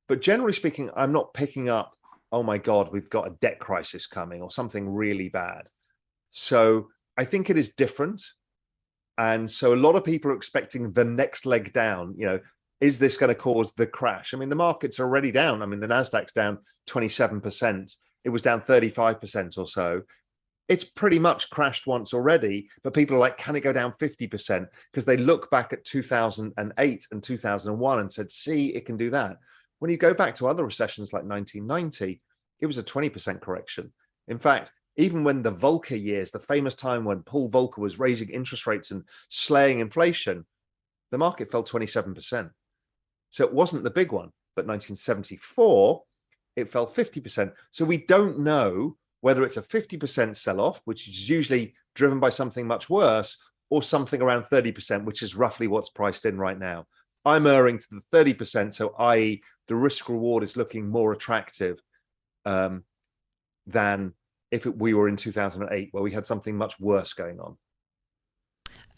But 0.09 0.21
generally 0.21 0.53
speaking, 0.53 0.91
I'm 0.95 1.13
not 1.13 1.33
picking 1.33 1.71
up, 1.71 1.95
oh 2.33 2.43
my 2.43 2.59
God, 2.59 2.93
we've 2.93 3.09
got 3.09 3.29
a 3.29 3.37
debt 3.41 3.61
crisis 3.61 4.07
coming 4.07 4.43
or 4.43 4.51
something 4.51 4.91
really 4.91 5.31
bad. 5.31 5.69
So 6.33 6.89
I 7.17 7.25
think 7.25 7.49
it 7.49 7.57
is 7.57 7.73
different. 7.73 8.21
And 9.19 9.51
so 9.51 9.75
a 9.75 9.77
lot 9.77 9.95
of 9.95 10.05
people 10.05 10.31
are 10.31 10.37
expecting 10.37 10.93
the 10.93 11.05
next 11.05 11.47
leg 11.47 11.73
down. 11.73 12.15
You 12.17 12.27
know, 12.27 12.41
is 12.81 12.99
this 12.99 13.17
going 13.17 13.29
to 13.29 13.35
cause 13.35 13.73
the 13.73 13.87
crash? 13.87 14.35
I 14.35 14.37
mean, 14.37 14.49
the 14.49 14.57
market's 14.57 14.99
already 14.99 15.31
down. 15.31 15.63
I 15.63 15.67
mean, 15.67 15.81
the 15.81 15.87
Nasdaq's 15.87 16.33
down 16.33 16.59
27%. 16.89 17.97
It 18.25 18.31
was 18.31 18.43
down 18.43 18.63
35% 18.63 19.59
or 19.59 19.67
so. 19.67 20.03
It's 20.69 20.85
pretty 20.85 21.19
much 21.19 21.51
crashed 21.51 21.87
once 21.87 22.15
already, 22.15 22.69
but 22.83 22.95
people 22.95 23.17
are 23.17 23.21
like, 23.21 23.37
can 23.37 23.57
it 23.57 23.61
go 23.61 23.73
down 23.73 23.93
50%? 23.93 24.67
Because 24.91 25.05
they 25.05 25.17
look 25.17 25.51
back 25.51 25.73
at 25.73 25.85
2008 25.85 27.07
and 27.11 27.23
2001 27.23 28.01
and 28.01 28.13
said, 28.13 28.31
see, 28.31 28.69
it 28.69 28.87
can 28.87 28.97
do 28.97 29.11
that. 29.11 29.37
When 29.81 29.91
you 29.91 29.97
go 29.97 30.15
back 30.15 30.37
to 30.37 30.47
other 30.47 30.65
recessions 30.65 31.13
like 31.13 31.25
1990, 31.25 32.21
it 32.61 32.67
was 32.67 32.79
a 32.79 32.83
20% 32.83 33.41
correction. 33.41 33.93
In 34.29 34.39
fact, 34.39 34.73
even 34.97 35.25
when 35.25 35.43
the 35.43 35.53
Volcker 35.53 36.01
years, 36.01 36.31
the 36.31 36.39
famous 36.39 36.75
time 36.75 37.05
when 37.05 37.23
Paul 37.23 37.51
Volcker 37.51 37.79
was 37.79 37.99
raising 37.99 38.29
interest 38.29 38.67
rates 38.67 38.91
and 38.91 39.05
slaying 39.29 39.81
inflation, 39.81 40.45
the 41.11 41.19
market 41.19 41.51
fell 41.51 41.65
27%. 41.65 42.51
So 43.31 43.45
it 43.45 43.53
wasn't 43.53 43.85
the 43.85 43.91
big 43.91 44.13
one. 44.13 44.31
But 44.55 44.67
1974, 44.67 46.03
it 46.57 46.69
fell 46.69 46.87
50%. 46.87 47.53
So 47.71 47.85
we 47.85 47.99
don't 47.99 48.41
know 48.41 48.97
whether 49.23 49.45
it's 49.45 49.57
a 49.57 49.63
50% 49.63 50.37
sell 50.37 50.61
off, 50.61 50.83
which 50.85 51.09
is 51.09 51.29
usually 51.29 51.75
driven 51.95 52.21
by 52.21 52.29
something 52.29 52.67
much 52.67 52.91
worse, 52.91 53.39
or 53.71 53.83
something 53.83 54.21
around 54.21 54.45
30%, 54.53 55.05
which 55.05 55.23
is 55.23 55.35
roughly 55.35 55.67
what's 55.67 55.89
priced 55.89 56.27
in 56.27 56.37
right 56.37 56.59
now. 56.59 56.87
I'm 57.25 57.47
erring 57.47 57.79
to 57.79 57.87
the 57.91 58.03
30%, 58.13 58.75
so 58.75 58.95
i.e., 58.99 59.43
the 59.69 59.77
risk 59.77 60.09
reward 60.09 60.43
is 60.43 60.57
looking 60.57 60.89
more 60.89 61.13
attractive 61.13 61.81
um, 62.45 62.85
than 63.67 64.13
if 64.53 64.67
it, 64.67 64.79
we 64.79 64.95
were 64.95 65.09
in 65.09 65.17
2008, 65.17 65.89
where 65.91 66.03
we 66.03 66.13
had 66.13 66.27
something 66.27 66.57
much 66.57 66.79
worse 66.79 67.13
going 67.15 67.41
on. 67.41 67.57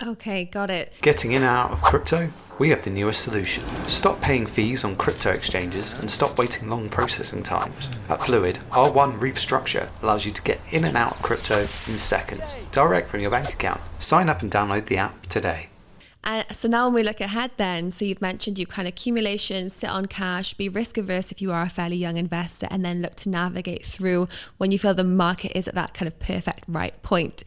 Okay, 0.03 0.45
got 0.45 0.71
it. 0.71 0.93
Getting 1.03 1.33
in 1.33 1.43
and 1.43 1.57
out 1.57 1.71
of 1.71 1.81
crypto? 1.81 2.33
We 2.59 2.69
have 2.71 2.83
the 2.83 2.91
newest 2.91 3.23
solution. 3.23 3.65
Stop 3.87 4.21
paying 4.21 4.47
fees 4.47 4.85
on 4.85 4.97
crypto 4.97 5.31
exchanges 5.31 5.93
and 5.95 6.11
stop 6.11 6.37
waiting 6.37 6.69
long 6.69 6.89
processing 6.89 7.45
times. 7.45 7.91
At 8.09 8.21
Fluid, 8.21 8.59
our 8.73 8.91
one 8.91 9.19
Reef 9.19 9.39
structure 9.39 9.89
allows 10.03 10.27
you 10.27 10.33
to 10.33 10.43
get 10.43 10.61
in 10.73 10.85
and 10.85 10.97
out 10.97 11.13
of 11.13 11.23
crypto 11.23 11.61
in 11.87 11.97
seconds, 11.97 12.57
direct 12.73 13.07
from 13.09 13.21
your 13.21 13.31
bank 13.31 13.53
account. 13.53 13.81
Sign 13.99 14.29
up 14.29 14.43
and 14.43 14.51
download 14.51 14.87
the 14.87 14.97
app 14.97 15.27
today. 15.27 15.69
Uh, 16.25 16.43
so 16.53 16.67
now 16.67 16.87
when 16.87 16.95
we 16.95 17.03
look 17.03 17.21
ahead 17.21 17.51
then, 17.59 17.91
so 17.91 18.05
you've 18.05 18.23
mentioned 18.23 18.59
you 18.59 18.67
kind 18.67 18.89
of 18.89 18.95
accumulation, 18.95 19.69
sit 19.69 19.91
on 19.91 20.07
cash, 20.07 20.55
be 20.55 20.69
risk 20.71 20.97
averse 20.97 21.31
if 21.31 21.43
you 21.43 21.53
are 21.53 21.63
a 21.63 21.69
fairly 21.69 21.97
young 21.97 22.17
investor, 22.17 22.67
and 22.71 22.85
then 22.85 23.03
look 23.03 23.15
to 23.15 23.29
navigate 23.29 23.85
through 23.85 24.27
when 24.57 24.71
you 24.71 24.79
feel 24.79 24.95
the 24.95 25.05
market 25.05 25.57
is 25.57 25.69
at 25.69 25.75
that 25.75 25.93
kind 25.93 26.07
of 26.07 26.19
perfect 26.19 26.65
right 26.67 27.01
point. 27.03 27.45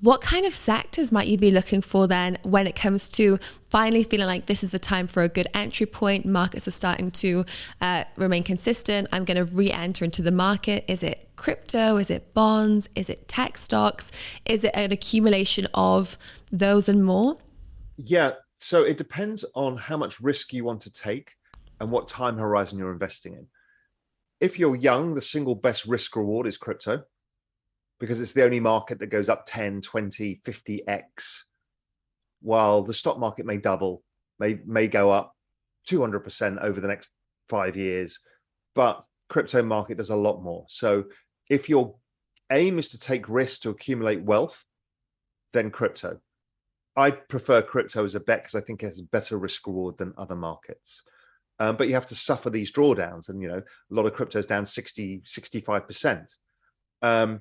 What 0.00 0.20
kind 0.20 0.46
of 0.46 0.54
sectors 0.54 1.10
might 1.10 1.26
you 1.26 1.36
be 1.36 1.50
looking 1.50 1.80
for 1.80 2.06
then 2.06 2.38
when 2.42 2.68
it 2.68 2.76
comes 2.76 3.08
to 3.10 3.38
finally 3.68 4.04
feeling 4.04 4.28
like 4.28 4.46
this 4.46 4.62
is 4.62 4.70
the 4.70 4.78
time 4.78 5.08
for 5.08 5.24
a 5.24 5.28
good 5.28 5.48
entry 5.54 5.86
point? 5.86 6.24
Markets 6.24 6.68
are 6.68 6.72
starting 6.72 7.10
to 7.12 7.44
uh, 7.80 8.04
remain 8.16 8.44
consistent. 8.44 9.08
I'm 9.12 9.24
going 9.24 9.38
to 9.38 9.44
re 9.44 9.72
enter 9.72 10.04
into 10.04 10.22
the 10.22 10.30
market. 10.30 10.84
Is 10.86 11.02
it 11.02 11.28
crypto? 11.34 11.96
Is 11.96 12.10
it 12.10 12.32
bonds? 12.32 12.88
Is 12.94 13.10
it 13.10 13.26
tech 13.26 13.58
stocks? 13.58 14.12
Is 14.44 14.62
it 14.62 14.70
an 14.74 14.92
accumulation 14.92 15.66
of 15.74 16.16
those 16.52 16.88
and 16.88 17.04
more? 17.04 17.38
Yeah. 17.98 18.32
So 18.56 18.84
it 18.84 18.96
depends 18.96 19.44
on 19.54 19.76
how 19.76 19.96
much 19.96 20.20
risk 20.20 20.52
you 20.52 20.64
want 20.64 20.80
to 20.82 20.92
take 20.92 21.32
and 21.80 21.90
what 21.90 22.08
time 22.08 22.38
horizon 22.38 22.78
you're 22.78 22.92
investing 22.92 23.34
in. 23.34 23.46
If 24.40 24.58
you're 24.58 24.76
young, 24.76 25.14
the 25.14 25.22
single 25.22 25.54
best 25.54 25.84
risk 25.84 26.16
reward 26.16 26.46
is 26.46 26.56
crypto 26.56 27.02
because 27.98 28.20
it's 28.20 28.32
the 28.32 28.44
only 28.44 28.60
market 28.60 29.00
that 29.00 29.08
goes 29.08 29.28
up 29.28 29.44
10, 29.46 29.80
20, 29.80 30.40
50x, 30.44 31.42
while 32.40 32.82
the 32.82 32.94
stock 32.94 33.18
market 33.18 33.44
may 33.44 33.56
double, 33.58 34.04
may 34.38 34.60
may 34.64 34.86
go 34.86 35.10
up 35.10 35.34
200% 35.88 36.62
over 36.62 36.80
the 36.80 36.86
next 36.86 37.08
five 37.48 37.76
years. 37.76 38.20
But 38.74 39.04
crypto 39.28 39.62
market 39.62 39.98
does 39.98 40.10
a 40.10 40.16
lot 40.16 40.42
more. 40.42 40.66
So 40.68 41.04
if 41.50 41.68
your 41.68 41.96
aim 42.52 42.78
is 42.78 42.90
to 42.90 42.98
take 42.98 43.28
risks 43.28 43.58
to 43.60 43.70
accumulate 43.70 44.22
wealth, 44.22 44.64
then 45.52 45.70
crypto. 45.70 46.20
I 46.98 47.12
prefer 47.12 47.62
crypto 47.62 48.04
as 48.04 48.16
a 48.16 48.20
bet 48.20 48.42
because 48.42 48.56
I 48.56 48.60
think 48.60 48.82
it 48.82 48.86
has 48.86 48.98
a 48.98 49.04
better 49.04 49.38
risk 49.38 49.66
reward 49.68 49.96
than 49.98 50.12
other 50.18 50.34
markets. 50.34 51.02
Um, 51.60 51.76
but 51.76 51.86
you 51.86 51.94
have 51.94 52.06
to 52.06 52.16
suffer 52.16 52.50
these 52.50 52.72
drawdowns. 52.72 53.28
And, 53.28 53.40
you 53.40 53.46
know, 53.46 53.58
a 53.58 53.94
lot 53.94 54.06
of 54.06 54.14
crypto 54.14 54.40
is 54.40 54.46
down 54.46 54.66
60, 54.66 55.22
65%. 55.24 56.26
Um, 57.02 57.40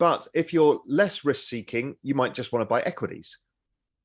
but 0.00 0.26
if 0.34 0.52
you're 0.52 0.80
less 0.88 1.24
risk 1.24 1.48
seeking, 1.48 1.94
you 2.02 2.16
might 2.16 2.34
just 2.34 2.52
want 2.52 2.62
to 2.62 2.66
buy 2.66 2.82
equities. 2.82 3.38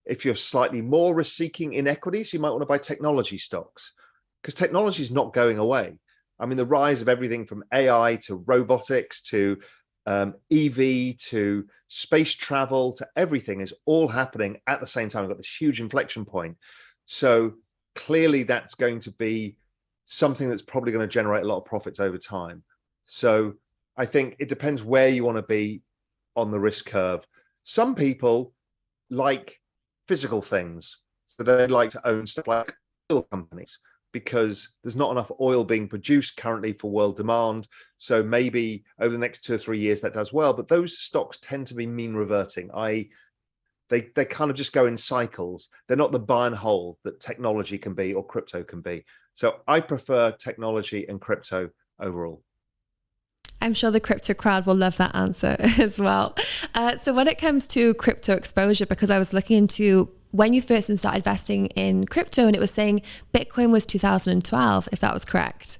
If 0.05 0.23
you're 0.23 0.35
slightly 0.35 0.83
more 0.83 1.15
risk 1.15 1.35
seeking 1.35 1.73
in 1.73 1.87
equities, 1.87 2.31
you 2.31 2.39
might 2.39 2.51
want 2.51 2.61
to 2.61 2.67
buy 2.67 2.77
technology 2.77 3.39
stocks 3.39 3.93
because 4.41 4.53
technology 4.53 5.01
is 5.01 5.11
not 5.11 5.33
going 5.33 5.57
away. 5.57 5.97
I 6.39 6.45
mean, 6.45 6.57
the 6.57 6.65
rise 6.65 7.01
of 7.01 7.09
everything 7.09 7.45
from 7.45 7.63
AI 7.73 8.19
to 8.27 8.43
robotics 8.45 9.21
to 9.23 9.57
um, 10.05 10.35
EV 10.51 11.17
to 11.17 11.65
space 11.87 12.33
travel 12.33 12.93
to 12.93 13.07
everything 13.15 13.61
is 13.61 13.73
all 13.85 14.07
happening 14.07 14.59
at 14.67 14.79
the 14.79 14.87
same 14.87 15.09
time. 15.09 15.23
We've 15.23 15.29
got 15.29 15.37
this 15.37 15.61
huge 15.61 15.79
inflection 15.79 16.25
point. 16.25 16.57
So 17.05 17.53
clearly, 17.95 18.43
that's 18.43 18.75
going 18.75 18.99
to 19.01 19.11
be 19.11 19.57
something 20.05 20.49
that's 20.49 20.61
probably 20.61 20.91
going 20.91 21.07
to 21.07 21.13
generate 21.13 21.43
a 21.43 21.47
lot 21.47 21.57
of 21.57 21.65
profits 21.65 21.99
over 21.99 22.17
time. 22.17 22.63
So 23.03 23.53
I 23.97 24.05
think 24.05 24.37
it 24.39 24.49
depends 24.49 24.83
where 24.83 25.09
you 25.09 25.23
want 25.23 25.37
to 25.37 25.43
be 25.43 25.81
on 26.35 26.51
the 26.51 26.59
risk 26.59 26.85
curve. 26.85 27.25
Some 27.63 27.95
people 27.95 28.53
like 29.09 29.59
physical 30.07 30.41
things, 30.41 30.97
so 31.25 31.43
they'd 31.43 31.69
like 31.69 31.91
to 31.91 32.07
own 32.07 32.25
stuff 32.25 32.47
like 32.47 32.73
oil 33.11 33.23
companies 33.23 33.79
because 34.11 34.75
there's 34.83 34.95
not 34.95 35.11
enough 35.11 35.31
oil 35.39 35.63
being 35.63 35.87
produced 35.87 36.37
currently 36.37 36.73
for 36.73 36.91
world 36.91 37.17
demand. 37.17 37.67
So 37.97 38.21
maybe 38.21 38.83
over 38.99 39.11
the 39.11 39.17
next 39.17 39.43
two 39.43 39.53
or 39.53 39.57
three 39.57 39.79
years 39.79 40.01
that 40.01 40.13
does 40.13 40.33
well. 40.33 40.53
But 40.53 40.67
those 40.67 40.99
stocks 40.99 41.39
tend 41.39 41.67
to 41.67 41.73
be 41.73 41.85
mean 41.85 42.13
reverting, 42.13 42.69
i.e., 42.73 43.09
they 43.89 44.09
they 44.15 44.23
kind 44.23 44.49
of 44.49 44.55
just 44.55 44.73
go 44.73 44.85
in 44.85 44.97
cycles. 44.97 45.69
They're 45.87 45.97
not 45.97 46.13
the 46.13 46.19
buy 46.19 46.47
and 46.47 46.55
hold 46.55 46.97
that 47.03 47.19
technology 47.19 47.77
can 47.77 47.93
be 47.93 48.13
or 48.13 48.25
crypto 48.25 48.63
can 48.63 48.81
be. 48.81 49.03
So 49.33 49.57
I 49.67 49.81
prefer 49.81 50.31
technology 50.31 51.05
and 51.07 51.19
crypto 51.19 51.69
overall. 51.99 52.41
I'm 53.61 53.73
sure 53.73 53.91
the 53.91 53.99
crypto 53.99 54.33
crowd 54.33 54.65
will 54.65 54.75
love 54.75 54.97
that 54.97 55.13
answer 55.13 55.55
as 55.79 55.99
well. 55.99 56.35
Uh, 56.73 56.95
so, 56.95 57.13
when 57.13 57.27
it 57.27 57.37
comes 57.37 57.67
to 57.69 57.93
crypto 57.93 58.33
exposure, 58.33 58.85
because 58.85 59.09
I 59.09 59.19
was 59.19 59.33
looking 59.33 59.57
into 59.57 60.09
when 60.31 60.53
you 60.53 60.61
first 60.61 60.95
started 60.97 61.17
investing 61.17 61.67
in 61.67 62.05
crypto, 62.05 62.47
and 62.47 62.55
it 62.55 62.59
was 62.59 62.71
saying 62.71 63.01
Bitcoin 63.33 63.71
was 63.71 63.85
2012, 63.85 64.89
if 64.91 64.99
that 64.99 65.13
was 65.13 65.25
correct. 65.25 65.79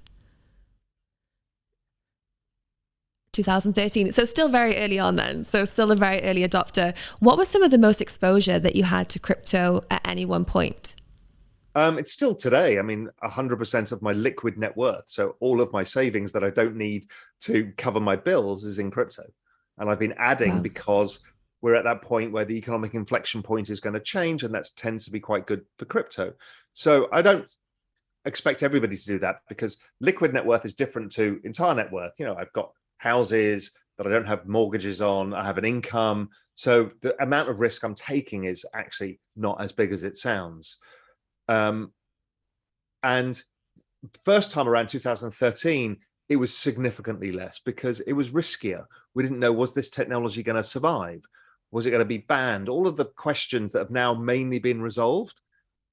2013. 3.34 4.12
So 4.12 4.26
still 4.26 4.50
very 4.50 4.78
early 4.78 5.00
on 5.00 5.16
then. 5.16 5.44
So 5.44 5.64
still 5.66 5.92
a 5.92 5.96
very 5.96 6.22
early 6.24 6.46
adopter. 6.46 6.98
What 7.20 7.38
was 7.38 7.48
some 7.48 7.64
of 7.64 7.72
the 7.72 7.78
most 7.78 8.02
exposure 8.02 8.60
that 8.60 8.76
you 8.76 8.84
had 8.84 9.08
to 9.10 9.20
crypto 9.20 9.82
at 9.90 10.06
any 10.06 10.26
one 10.26 10.44
point? 10.44 10.96
Um, 11.74 11.98
it's 11.98 12.12
still 12.12 12.36
today. 12.36 12.80
I 12.80 12.82
mean, 12.82 13.10
100% 13.24 13.92
of 13.94 14.02
my 14.02 14.12
liquid 14.12 14.58
net 14.58 14.76
worth, 14.76 15.08
so 15.08 15.38
all 15.40 15.62
of 15.62 15.72
my 15.72 15.84
savings 15.84 16.34
that 16.34 16.44
I 16.44 16.50
don't 16.50 16.76
need 16.76 17.08
to 17.42 17.72
cover 17.78 18.02
my 18.02 18.18
bills, 18.18 18.66
is 18.66 18.78
in 18.78 18.92
crypto. 18.92 19.24
And 19.78 19.90
I've 19.90 20.00
been 20.00 20.14
adding 20.18 20.56
wow. 20.56 20.62
because 20.62 21.20
we're 21.62 21.76
at 21.76 21.84
that 21.84 22.02
point 22.02 22.32
where 22.32 22.46
the 22.46 22.58
economic 22.58 22.94
inflection 22.94 23.44
point 23.44 23.70
is 23.70 23.80
going 23.80 23.94
to 23.94 24.00
change, 24.00 24.44
and 24.44 24.54
that 24.54 24.70
tends 24.76 25.06
to 25.06 25.12
be 25.12 25.20
quite 25.20 25.46
good 25.46 25.66
for 25.78 25.86
crypto. 25.86 26.34
So 26.74 27.08
I 27.12 27.22
don't 27.22 27.46
expect 28.26 28.64
everybody 28.64 28.98
to 28.98 29.06
do 29.06 29.20
that 29.20 29.42
because 29.50 29.78
liquid 30.00 30.34
net 30.34 30.46
worth 30.46 30.66
is 30.66 30.74
different 30.74 31.12
to 31.14 31.40
entire 31.44 31.76
net 31.76 31.92
worth. 31.92 32.14
You 32.18 32.26
know, 32.26 32.36
I've 32.36 32.54
got 32.54 32.72
houses 32.98 33.72
that 33.98 34.08
I 34.08 34.10
don't 34.10 34.28
have 34.28 34.48
mortgages 34.48 35.02
on, 35.02 35.34
I 35.34 35.44
have 35.44 35.58
an 35.58 35.66
income. 35.66 36.30
So 36.54 36.92
the 37.02 37.22
amount 37.22 37.50
of 37.50 37.60
risk 37.60 37.84
I'm 37.84 37.96
taking 37.96 38.46
is 38.46 38.66
actually 38.74 39.20
not 39.36 39.62
as 39.62 39.72
big 39.72 39.92
as 39.92 40.04
it 40.04 40.18
sounds. 40.18 40.78
Um, 41.48 41.92
and 43.04 43.42
first 44.24 44.52
time 44.52 44.68
around 44.68 44.88
2013, 44.88 45.98
it 46.30 46.36
was 46.36 46.58
significantly 46.58 47.32
less 47.32 47.60
because 47.60 48.00
it 48.02 48.14
was 48.14 48.32
riskier. 48.32 48.86
We 49.14 49.24
didn't 49.24 49.40
know 49.40 49.52
was 49.52 49.74
this 49.74 49.90
technology 49.90 50.44
going 50.44 50.56
to 50.56 50.64
survive? 50.64 51.24
Was 51.72 51.86
it 51.86 51.92
going 51.92 52.00
to 52.00 52.06
be 52.06 52.18
banned? 52.18 52.70
All 52.70 52.88
of 52.88 52.98
the 52.98 53.06
questions 53.06 53.72
that 53.72 53.80
have 53.80 53.92
now 53.92 54.14
mainly 54.14 54.60
been 54.60 54.82
resolved. 54.82 55.40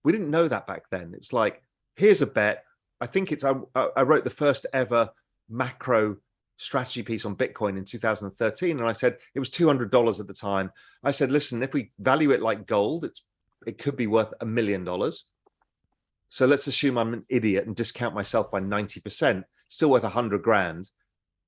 We 0.05 0.13
didn't 0.13 0.31
know 0.31 0.49
that 0.49 0.67
back 0.67 0.85
then. 0.91 1.15
It's 1.17 1.33
like, 1.33 1.63
here's 1.97 2.23
a 2.23 2.27
bet. 2.27 2.65
I 3.01 3.07
think 3.07 3.31
it's, 3.31 3.45
I, 3.45 3.55
I 3.75 4.03
wrote 4.03 4.25
the 4.25 4.31
first 4.31 4.67
ever 4.73 5.11
macro 5.49 6.17
strategy 6.57 7.03
piece 7.03 7.25
on 7.25 7.37
Bitcoin 7.37 7.79
in 7.79 7.85
2013. 7.85 8.79
And 8.79 8.89
I 8.89 8.93
said, 8.93 9.19
it 9.35 9.39
was 9.39 9.51
$200 9.51 10.21
at 10.21 10.27
the 10.27 10.35
time. 10.35 10.73
I 11.05 11.13
said, 11.13 11.31
listen, 11.31 11.63
if 11.63 11.73
we 11.73 11.93
value 11.99 12.33
it 12.33 12.43
like 12.43 12.67
gold, 12.67 13.05
it's, 13.05 13.23
it 13.67 13.79
could 13.79 13.97
be 13.97 14.07
worth 14.07 14.35
a 14.41 14.47
million 14.47 14.85
dollars. 14.85 15.25
So 16.29 16.47
let's 16.47 16.67
assume 16.67 16.99
I'm 16.99 17.15
an 17.15 17.25
idiot 17.29 17.67
and 17.67 17.75
discount 17.75 18.15
myself 18.15 18.51
by 18.51 18.61
90%, 18.61 19.45
still 19.69 19.91
worth 19.91 20.05
a 20.05 20.09
hundred 20.09 20.43
grand. 20.43 20.91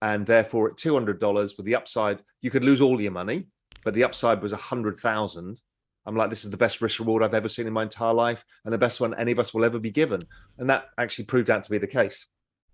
And 0.00 0.24
therefore 0.24 0.70
at 0.70 0.76
$200 0.76 1.56
with 1.56 1.66
the 1.66 1.74
upside, 1.74 2.22
you 2.40 2.50
could 2.50 2.64
lose 2.64 2.80
all 2.80 3.00
your 3.00 3.12
money 3.12 3.48
but 3.84 3.94
the 3.94 4.04
upside 4.04 4.42
was 4.42 4.52
a 4.52 4.56
hundred 4.56 4.98
thousand. 4.98 5.60
I'm 6.06 6.16
like, 6.16 6.30
this 6.30 6.44
is 6.44 6.50
the 6.50 6.56
best 6.56 6.80
risk 6.80 6.98
reward 6.98 7.22
I've 7.22 7.34
ever 7.34 7.48
seen 7.48 7.66
in 7.66 7.72
my 7.72 7.82
entire 7.82 8.14
life, 8.14 8.44
and 8.64 8.72
the 8.72 8.78
best 8.78 9.00
one 9.00 9.14
any 9.14 9.32
of 9.32 9.38
us 9.38 9.52
will 9.52 9.64
ever 9.64 9.78
be 9.78 9.90
given. 9.90 10.20
And 10.58 10.70
that 10.70 10.86
actually 10.98 11.26
proved 11.26 11.50
out 11.50 11.62
to 11.62 11.70
be 11.70 11.78
the 11.78 11.86
case. 11.86 12.26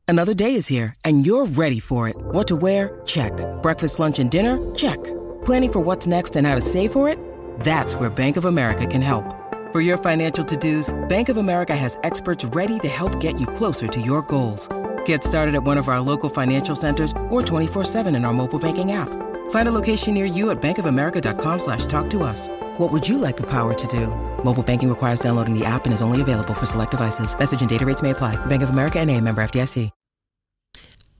Another 0.09 0.35
day 0.35 0.55
is 0.55 0.69
here, 0.69 0.95
and 1.05 1.27
you're 1.27 1.47
ready 1.47 1.81
for 1.81 2.09
it. 2.09 2.17
What 2.17 2.47
to 2.49 2.57
wear? 2.57 3.01
Check. 3.05 3.33
Breakfast, 3.61 3.99
lunch, 3.99 4.21
and 4.21 4.31
dinner? 4.31 4.75
Check. 4.77 5.03
Planning 5.45 5.73
for 5.73 5.81
what's 5.81 6.07
next 6.07 6.37
and 6.37 6.47
how 6.47 6.55
to 6.55 6.61
save 6.61 6.93
for 6.93 7.09
it? 7.09 7.19
That's 7.61 7.97
where 7.97 8.09
Bank 8.09 8.37
of 8.37 8.45
America 8.45 8.87
can 8.87 9.03
help. 9.03 9.25
For 9.73 9.81
your 9.81 9.99
financial 9.99 10.45
to-dos, 10.45 10.95
Bank 11.09 11.29
of 11.29 11.37
America 11.37 11.75
has 11.75 11.99
experts 12.05 12.45
ready 12.45 12.79
to 12.79 12.89
help 12.89 13.19
get 13.19 13.41
you 13.41 13.49
closer 13.49 13.89
to 13.89 14.01
your 14.01 14.23
goals. 14.23 14.69
Get 15.05 15.25
started 15.25 15.57
at 15.57 15.65
one 15.65 15.77
of 15.77 15.89
our 15.89 16.01
local 16.01 16.29
financial 16.29 16.77
centers 16.77 17.11
or 17.29 17.43
24-7 17.43 18.15
in 18.15 18.25
our 18.25 18.33
mobile 18.33 18.61
banking 18.61 18.93
app. 18.93 19.09
Find 19.51 19.69
a 19.69 19.73
location 19.73 20.15
near 20.15 20.25
you 20.25 20.51
at 20.51 20.63
bankofamerica.com 20.63 21.59
slash 21.59 21.87
talk 21.87 22.09
to 22.11 22.23
us. 22.23 22.49
What 22.79 22.93
would 22.93 23.09
you 23.09 23.19
like 23.19 23.37
the 23.37 23.47
power 23.51 23.75
to 23.75 23.87
do? 23.89 24.07
Mobile 24.45 24.63
banking 24.63 24.89
requires 24.89 25.19
downloading 25.19 25.59
the 25.59 25.65
app 25.65 25.87
and 25.87 25.93
is 25.93 26.03
only 26.03 26.21
available 26.21 26.55
for 26.55 26.67
select 26.67 26.93
devices. 26.93 27.37
Message 27.37 27.61
and 27.61 27.69
data 27.69 27.85
rates 27.85 28.03
may 28.03 28.11
apply. 28.11 28.37
Bank 28.47 28.63
of 28.63 28.71
America 28.71 29.01
and 29.01 29.11
a 29.11 29.21
member 29.21 29.43
FDIC. 29.43 29.91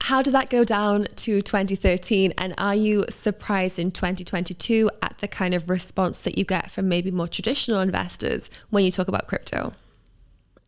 How 0.01 0.21
did 0.21 0.31
that 0.31 0.49
go 0.49 0.63
down 0.63 1.07
to 1.17 1.41
2013? 1.41 2.33
And 2.37 2.53
are 2.57 2.75
you 2.75 3.03
surprised 3.09 3.77
in 3.77 3.91
2022 3.91 4.89
at 5.01 5.17
the 5.17 5.27
kind 5.27 5.53
of 5.53 5.69
response 5.69 6.21
that 6.21 6.37
you 6.37 6.45
get 6.45 6.71
from 6.71 6.87
maybe 6.87 7.11
more 7.11 7.27
traditional 7.27 7.81
investors 7.81 8.49
when 8.69 8.85
you 8.85 8.91
talk 8.91 9.09
about 9.09 9.27
crypto? 9.27 9.73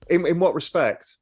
In, 0.09 0.25
in 0.25 0.39
what 0.39 0.53
respect? 0.53 1.15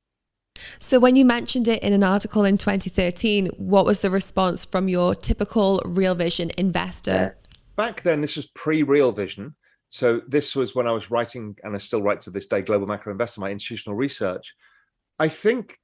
So, 0.80 1.00
when 1.00 1.16
you 1.16 1.26
mentioned 1.26 1.68
it 1.68 1.84
in 1.84 1.94
an 1.94 2.04
article 2.04 2.44
in 2.44 2.58
2013, 2.58 3.48
what 3.58 3.86
was 3.86 4.02
the 4.02 4.10
response 4.10 4.66
from 4.66 4.88
your 4.88 5.16
typical 5.16 5.82
Real 5.86 6.16
Vision 6.16 6.52
investor? 6.58 7.36
Uh, 7.36 7.58
back 7.76 8.02
then, 8.04 8.22
this 8.22 8.36
was 8.36 8.48
pre 8.48 8.84
Real 8.84 9.12
Vision. 9.12 9.56
So, 9.90 10.22
this 10.28 10.56
was 10.56 10.76
when 10.76 10.88
I 10.88 10.92
was 10.92 11.12
writing, 11.12 11.56
and 11.64 11.74
I 11.74 11.78
still 11.78 12.02
write 12.02 12.22
to 12.22 12.32
this 12.32 12.48
day, 12.48 12.62
Global 12.62 12.88
Macro 12.88 13.12
Investor, 13.12 13.42
my 13.42 13.52
institutional 13.52 13.96
research. 13.96 14.54
I 15.20 15.28
think 15.28 15.78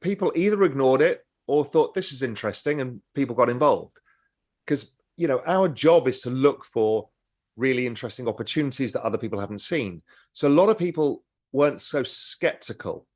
people 0.00 0.32
either 0.34 0.62
ignored 0.64 1.00
it 1.00 1.24
or 1.46 1.64
thought 1.64 1.94
this 1.94 2.12
is 2.12 2.22
interesting 2.22 2.80
and 2.80 3.00
people 3.14 3.34
got 3.34 3.48
involved. 3.48 3.96
Because, 4.64 4.92
you 5.16 5.28
know, 5.28 5.42
our 5.46 5.68
job 5.68 6.08
is 6.08 6.20
to 6.20 6.30
look 6.30 6.64
for 6.64 7.08
really 7.56 7.86
interesting 7.86 8.28
opportunities 8.28 8.92
that 8.92 9.02
other 9.02 9.18
people 9.18 9.40
haven't 9.40 9.60
seen. 9.60 10.02
So, 10.32 10.48
a 10.48 10.50
lot 10.50 10.68
of 10.68 10.78
people 10.78 11.24
weren't 11.52 11.80
so 11.80 12.02
skeptical 12.02 13.06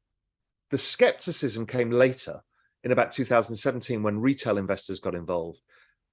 the 0.70 0.78
skepticism 0.78 1.66
came 1.66 1.90
later 1.90 2.40
in 2.84 2.92
about 2.92 3.12
2017 3.12 4.02
when 4.02 4.20
retail 4.20 4.58
investors 4.58 5.00
got 5.00 5.14
involved. 5.14 5.60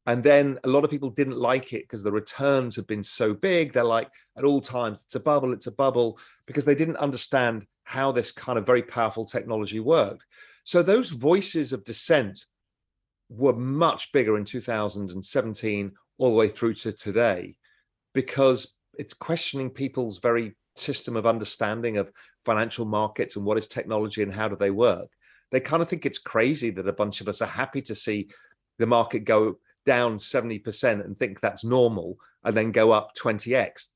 And 0.05 0.23
then 0.23 0.57
a 0.63 0.69
lot 0.69 0.85
of 0.85 0.89
people 0.89 1.09
didn't 1.09 1.37
like 1.37 1.73
it 1.73 1.83
because 1.83 2.01
the 2.01 2.11
returns 2.11 2.75
have 2.77 2.87
been 2.87 3.03
so 3.03 3.33
big. 3.33 3.73
They're 3.73 3.83
like, 3.83 4.09
at 4.37 4.45
all 4.45 4.61
times, 4.61 5.03
it's 5.03 5.15
a 5.15 5.19
bubble, 5.19 5.51
it's 5.51 5.67
a 5.67 5.71
bubble, 5.71 6.17
because 6.45 6.63
they 6.63 6.75
didn't 6.75 6.97
understand 6.97 7.65
how 7.83 8.11
this 8.11 8.31
kind 8.31 8.57
of 8.57 8.65
very 8.65 8.83
powerful 8.83 9.25
technology 9.25 9.79
worked. 9.79 10.23
So 10.63 10.81
those 10.81 11.09
voices 11.09 11.73
of 11.73 11.83
dissent 11.83 12.45
were 13.29 13.53
much 13.53 14.11
bigger 14.13 14.37
in 14.37 14.45
2017 14.45 15.91
all 16.17 16.29
the 16.29 16.35
way 16.35 16.47
through 16.47 16.73
to 16.75 16.91
today 16.91 17.57
because 18.13 18.73
it's 18.97 19.13
questioning 19.13 19.69
people's 19.69 20.19
very 20.19 20.55
system 20.77 21.15
of 21.15 21.25
understanding 21.25 21.97
of 21.97 22.11
financial 22.45 22.85
markets 22.85 23.35
and 23.35 23.45
what 23.45 23.57
is 23.57 23.67
technology 23.67 24.23
and 24.23 24.33
how 24.33 24.47
do 24.47 24.55
they 24.55 24.71
work 24.71 25.09
they 25.51 25.59
kind 25.59 25.81
of 25.81 25.89
think 25.89 26.05
it's 26.05 26.19
crazy 26.19 26.69
that 26.69 26.87
a 26.87 26.93
bunch 26.93 27.21
of 27.21 27.27
us 27.27 27.41
are 27.41 27.47
happy 27.47 27.81
to 27.81 27.95
see 27.95 28.29
the 28.79 28.85
market 28.85 29.19
go 29.19 29.57
down 29.85 30.17
70% 30.17 31.05
and 31.05 31.17
think 31.17 31.39
that's 31.39 31.63
normal 31.63 32.17
and 32.43 32.55
then 32.55 32.71
go 32.71 32.91
up 32.91 33.11
20x 33.15 33.87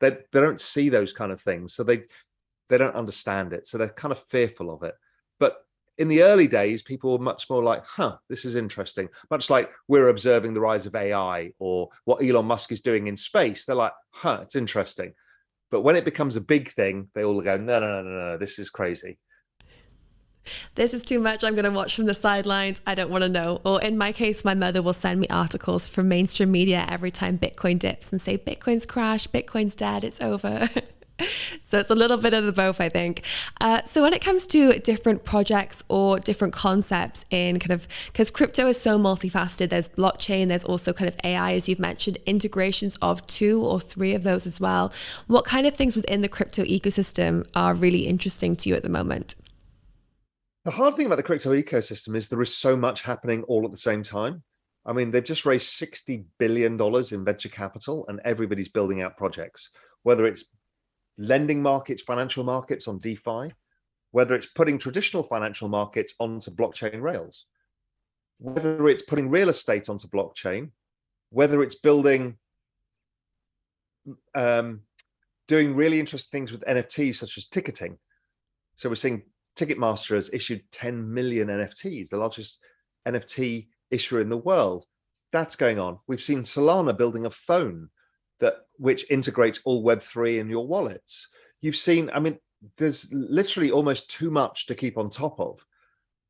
they, 0.00 0.10
they 0.10 0.40
don't 0.40 0.60
see 0.60 0.88
those 0.88 1.12
kind 1.12 1.32
of 1.32 1.40
things 1.40 1.74
so 1.74 1.82
they 1.82 2.02
they 2.68 2.78
don't 2.78 2.94
understand 2.94 3.52
it 3.52 3.66
so 3.66 3.78
they're 3.78 3.88
kind 3.88 4.12
of 4.12 4.22
fearful 4.24 4.70
of 4.70 4.82
it. 4.82 4.94
But 5.40 5.56
in 5.96 6.08
the 6.08 6.22
early 6.22 6.46
days 6.46 6.82
people 6.82 7.12
were 7.12 7.24
much 7.24 7.48
more 7.50 7.62
like 7.62 7.84
huh 7.84 8.16
this 8.28 8.44
is 8.44 8.54
interesting 8.54 9.08
much 9.30 9.50
like 9.50 9.70
we're 9.88 10.08
observing 10.08 10.54
the 10.54 10.60
rise 10.60 10.86
of 10.86 10.94
ai 10.94 11.50
or 11.58 11.88
what 12.04 12.22
elon 12.22 12.46
musk 12.46 12.72
is 12.72 12.80
doing 12.80 13.06
in 13.06 13.16
space. 13.16 13.64
They're 13.64 13.76
like 13.76 13.94
huh 14.10 14.40
it's 14.42 14.56
interesting 14.56 15.14
but 15.70 15.82
when 15.82 15.96
it 15.96 16.04
becomes 16.04 16.36
a 16.36 16.40
big 16.40 16.72
thing, 16.74 17.08
they 17.14 17.24
all 17.24 17.40
go, 17.40 17.56
no, 17.56 17.80
no, 17.80 17.86
no, 17.86 18.02
no, 18.02 18.30
no, 18.30 18.38
this 18.38 18.58
is 18.58 18.70
crazy. 18.70 19.18
This 20.74 20.94
is 20.94 21.04
too 21.04 21.18
much. 21.18 21.44
I'm 21.44 21.54
going 21.54 21.64
to 21.64 21.70
watch 21.70 21.94
from 21.94 22.06
the 22.06 22.14
sidelines. 22.14 22.80
I 22.86 22.94
don't 22.94 23.10
want 23.10 23.22
to 23.22 23.28
know. 23.28 23.60
Or 23.64 23.82
in 23.82 23.98
my 23.98 24.12
case, 24.12 24.44
my 24.44 24.54
mother 24.54 24.80
will 24.80 24.94
send 24.94 25.20
me 25.20 25.26
articles 25.28 25.88
from 25.88 26.08
mainstream 26.08 26.50
media 26.50 26.86
every 26.88 27.10
time 27.10 27.38
Bitcoin 27.38 27.78
dips 27.78 28.12
and 28.12 28.20
say, 28.20 28.38
Bitcoin's 28.38 28.86
crashed, 28.86 29.32
Bitcoin's 29.32 29.74
dead, 29.74 30.04
it's 30.04 30.20
over. 30.20 30.68
so 31.62 31.78
it's 31.78 31.90
a 31.90 31.94
little 31.94 32.16
bit 32.16 32.34
of 32.34 32.44
the 32.44 32.52
both, 32.52 32.80
I 32.80 32.88
think. 32.88 33.22
Uh, 33.60 33.82
so 33.84 34.02
when 34.02 34.12
it 34.12 34.22
comes 34.22 34.46
to 34.48 34.78
different 34.78 35.24
projects 35.24 35.82
or 35.88 36.18
different 36.18 36.52
concepts 36.54 37.24
in 37.30 37.58
kind 37.58 37.72
of 37.72 37.86
because 38.06 38.30
crypto 38.30 38.66
is 38.68 38.80
so 38.80 38.98
multifaceted, 38.98 39.70
there's 39.70 39.88
blockchain, 39.88 40.48
there's 40.48 40.64
also 40.64 40.92
kind 40.92 41.08
of 41.08 41.16
AI, 41.24 41.52
as 41.52 41.68
you've 41.68 41.78
mentioned, 41.78 42.18
integrations 42.26 42.96
of 43.02 43.24
two 43.26 43.62
or 43.64 43.80
three 43.80 44.14
of 44.14 44.22
those 44.22 44.46
as 44.46 44.60
well. 44.60 44.92
What 45.26 45.44
kind 45.44 45.66
of 45.66 45.74
things 45.74 45.96
within 45.96 46.22
the 46.22 46.28
crypto 46.28 46.64
ecosystem 46.64 47.46
are 47.54 47.74
really 47.74 48.06
interesting 48.06 48.56
to 48.56 48.68
you 48.68 48.74
at 48.74 48.82
the 48.82 48.88
moment? 48.88 49.34
The 50.64 50.72
hard 50.72 50.96
thing 50.96 51.06
about 51.06 51.16
the 51.16 51.22
crypto 51.22 51.52
ecosystem 51.52 52.14
is 52.14 52.28
there 52.28 52.42
is 52.42 52.54
so 52.54 52.76
much 52.76 53.02
happening 53.02 53.42
all 53.44 53.64
at 53.64 53.70
the 53.70 53.76
same 53.78 54.02
time. 54.02 54.42
I 54.84 54.92
mean, 54.92 55.10
they've 55.10 55.24
just 55.24 55.46
raised 55.46 55.80
$60 55.80 56.24
billion 56.38 56.80
in 56.80 57.24
venture 57.24 57.48
capital 57.48 58.06
and 58.08 58.20
everybody's 58.24 58.68
building 58.68 59.02
out 59.02 59.16
projects, 59.16 59.70
whether 60.02 60.26
it's 60.26 60.44
lending 61.18 61.60
markets, 61.60 62.02
financial 62.02 62.44
markets 62.44 62.88
on 62.88 62.98
DeFi, 62.98 63.52
whether 64.12 64.34
it's 64.34 64.46
putting 64.46 64.78
traditional 64.78 65.22
financial 65.22 65.68
markets 65.68 66.14
onto 66.20 66.50
blockchain 66.50 67.02
rails, 67.02 67.46
whether 68.38 68.88
it's 68.88 69.02
putting 69.02 69.28
real 69.28 69.48
estate 69.48 69.88
onto 69.88 70.08
blockchain, 70.08 70.70
whether 71.30 71.62
it's 71.62 71.74
building, 71.74 72.38
um, 74.34 74.80
doing 75.48 75.74
really 75.74 76.00
interesting 76.00 76.40
things 76.40 76.52
with 76.52 76.64
NFTs 76.64 77.16
such 77.16 77.36
as 77.36 77.46
ticketing. 77.46 77.98
So 78.76 78.88
we're 78.88 78.94
seeing 78.94 79.22
Ticketmaster 79.58 80.14
has 80.14 80.32
issued 80.32 80.62
10 80.70 81.12
million 81.12 81.48
NFTs, 81.48 82.10
the 82.10 82.16
largest 82.16 82.60
NFT 83.06 83.66
issuer 83.90 84.20
in 84.20 84.28
the 84.28 84.36
world. 84.36 84.84
That's 85.32 85.56
going 85.56 85.78
on. 85.78 85.98
We've 86.06 86.22
seen 86.22 86.44
Solana 86.44 86.96
building 86.96 87.26
a 87.26 87.30
phone 87.30 87.90
that 88.40 88.66
which 88.76 89.10
integrates 89.10 89.60
all 89.64 89.84
Web3 89.84 90.38
in 90.38 90.50
your 90.50 90.66
wallets. 90.66 91.28
You've 91.60 91.76
seen, 91.76 92.10
I 92.12 92.20
mean, 92.20 92.38
there's 92.76 93.12
literally 93.12 93.70
almost 93.70 94.10
too 94.10 94.30
much 94.30 94.66
to 94.66 94.74
keep 94.74 94.98
on 94.98 95.10
top 95.10 95.40
of. 95.40 95.64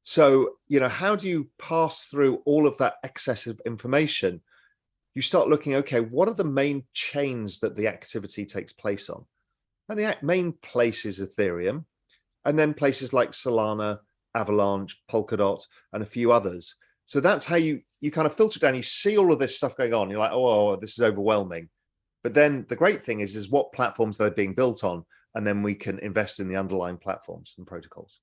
So, 0.02 0.52
you 0.68 0.80
know, 0.80 0.88
how 0.88 1.16
do 1.16 1.28
you 1.28 1.50
pass 1.58 2.06
through 2.06 2.42
all 2.46 2.66
of 2.66 2.78
that 2.78 2.94
excessive 3.04 3.60
information? 3.66 4.40
You 5.14 5.22
start 5.22 5.48
looking, 5.48 5.74
okay, 5.76 6.00
what 6.00 6.28
are 6.28 6.34
the 6.34 6.44
main 6.44 6.84
chains 6.94 7.60
that 7.60 7.76
the 7.76 7.88
activity 7.88 8.46
takes 8.46 8.72
place 8.72 9.10
on? 9.10 9.24
And 9.88 9.98
the 9.98 10.16
main 10.22 10.52
place 10.62 11.04
is 11.04 11.18
Ethereum, 11.18 11.84
and 12.44 12.58
then 12.58 12.74
places 12.74 13.12
like 13.12 13.32
Solana, 13.32 13.98
Avalanche, 14.34 15.02
Polkadot, 15.10 15.62
and 15.92 16.02
a 16.02 16.06
few 16.06 16.30
others. 16.30 16.76
So 17.06 17.20
that's 17.20 17.46
how 17.46 17.56
you 17.56 17.80
you 18.00 18.10
kind 18.10 18.26
of 18.26 18.34
filter 18.34 18.60
down. 18.60 18.76
You 18.76 18.82
see 18.82 19.16
all 19.16 19.32
of 19.32 19.38
this 19.38 19.56
stuff 19.56 19.76
going 19.76 19.94
on. 19.94 20.10
You're 20.10 20.20
like, 20.20 20.32
oh, 20.32 20.70
oh 20.72 20.76
this 20.76 20.92
is 20.92 21.00
overwhelming. 21.00 21.68
But 22.28 22.34
then 22.34 22.66
the 22.68 22.76
great 22.76 23.06
thing 23.06 23.20
is, 23.20 23.36
is 23.36 23.48
what 23.48 23.72
platforms 23.72 24.18
they're 24.18 24.30
being 24.30 24.52
built 24.52 24.84
on, 24.84 25.02
and 25.34 25.46
then 25.46 25.62
we 25.62 25.74
can 25.74 25.98
invest 26.00 26.40
in 26.40 26.48
the 26.48 26.56
underlying 26.56 26.98
platforms 26.98 27.54
and 27.56 27.66
protocols. 27.66 28.20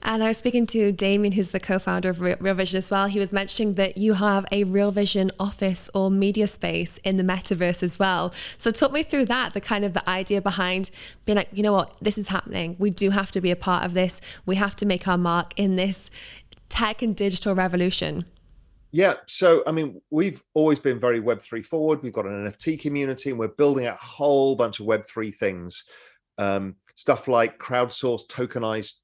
And 0.00 0.22
I 0.22 0.28
was 0.28 0.36
speaking 0.36 0.66
to 0.66 0.92
Damien, 0.92 1.32
who's 1.32 1.50
the 1.50 1.58
co-founder 1.58 2.10
of 2.10 2.20
Real 2.20 2.54
Vision 2.54 2.78
as 2.78 2.88
well. 2.88 3.08
He 3.08 3.18
was 3.18 3.32
mentioning 3.32 3.74
that 3.74 3.96
you 3.96 4.12
have 4.12 4.46
a 4.52 4.62
Real 4.62 4.92
Vision 4.92 5.32
office 5.40 5.90
or 5.92 6.08
media 6.08 6.46
space 6.46 6.98
in 6.98 7.16
the 7.16 7.24
metaverse 7.24 7.82
as 7.82 7.98
well. 7.98 8.32
So 8.58 8.70
talk 8.70 8.92
me 8.92 9.02
through 9.02 9.24
that, 9.24 9.54
the 9.54 9.60
kind 9.60 9.84
of 9.84 9.92
the 9.92 10.08
idea 10.08 10.40
behind 10.40 10.92
being 11.24 11.34
like, 11.34 11.48
you 11.52 11.64
know 11.64 11.72
what, 11.72 11.96
this 12.00 12.16
is 12.16 12.28
happening. 12.28 12.76
We 12.78 12.90
do 12.90 13.10
have 13.10 13.32
to 13.32 13.40
be 13.40 13.50
a 13.50 13.56
part 13.56 13.84
of 13.84 13.94
this. 13.94 14.20
We 14.46 14.54
have 14.54 14.76
to 14.76 14.86
make 14.86 15.08
our 15.08 15.18
mark 15.18 15.52
in 15.56 15.74
this 15.74 16.10
tech 16.68 17.02
and 17.02 17.16
digital 17.16 17.56
revolution. 17.56 18.24
Yeah, 18.94 19.14
so 19.26 19.62
I 19.66 19.72
mean, 19.72 20.00
we've 20.10 20.42
always 20.52 20.78
been 20.78 21.00
very 21.00 21.20
Web3 21.20 21.64
forward. 21.64 22.02
We've 22.02 22.12
got 22.12 22.26
an 22.26 22.46
NFT 22.46 22.78
community 22.78 23.30
and 23.30 23.38
we're 23.38 23.48
building 23.48 23.86
a 23.86 23.96
whole 23.96 24.54
bunch 24.54 24.80
of 24.80 24.86
Web3 24.86 25.34
things. 25.34 25.84
Um, 26.36 26.76
stuff 26.94 27.26
like 27.26 27.58
crowdsourced 27.58 28.28
tokenized 28.28 28.94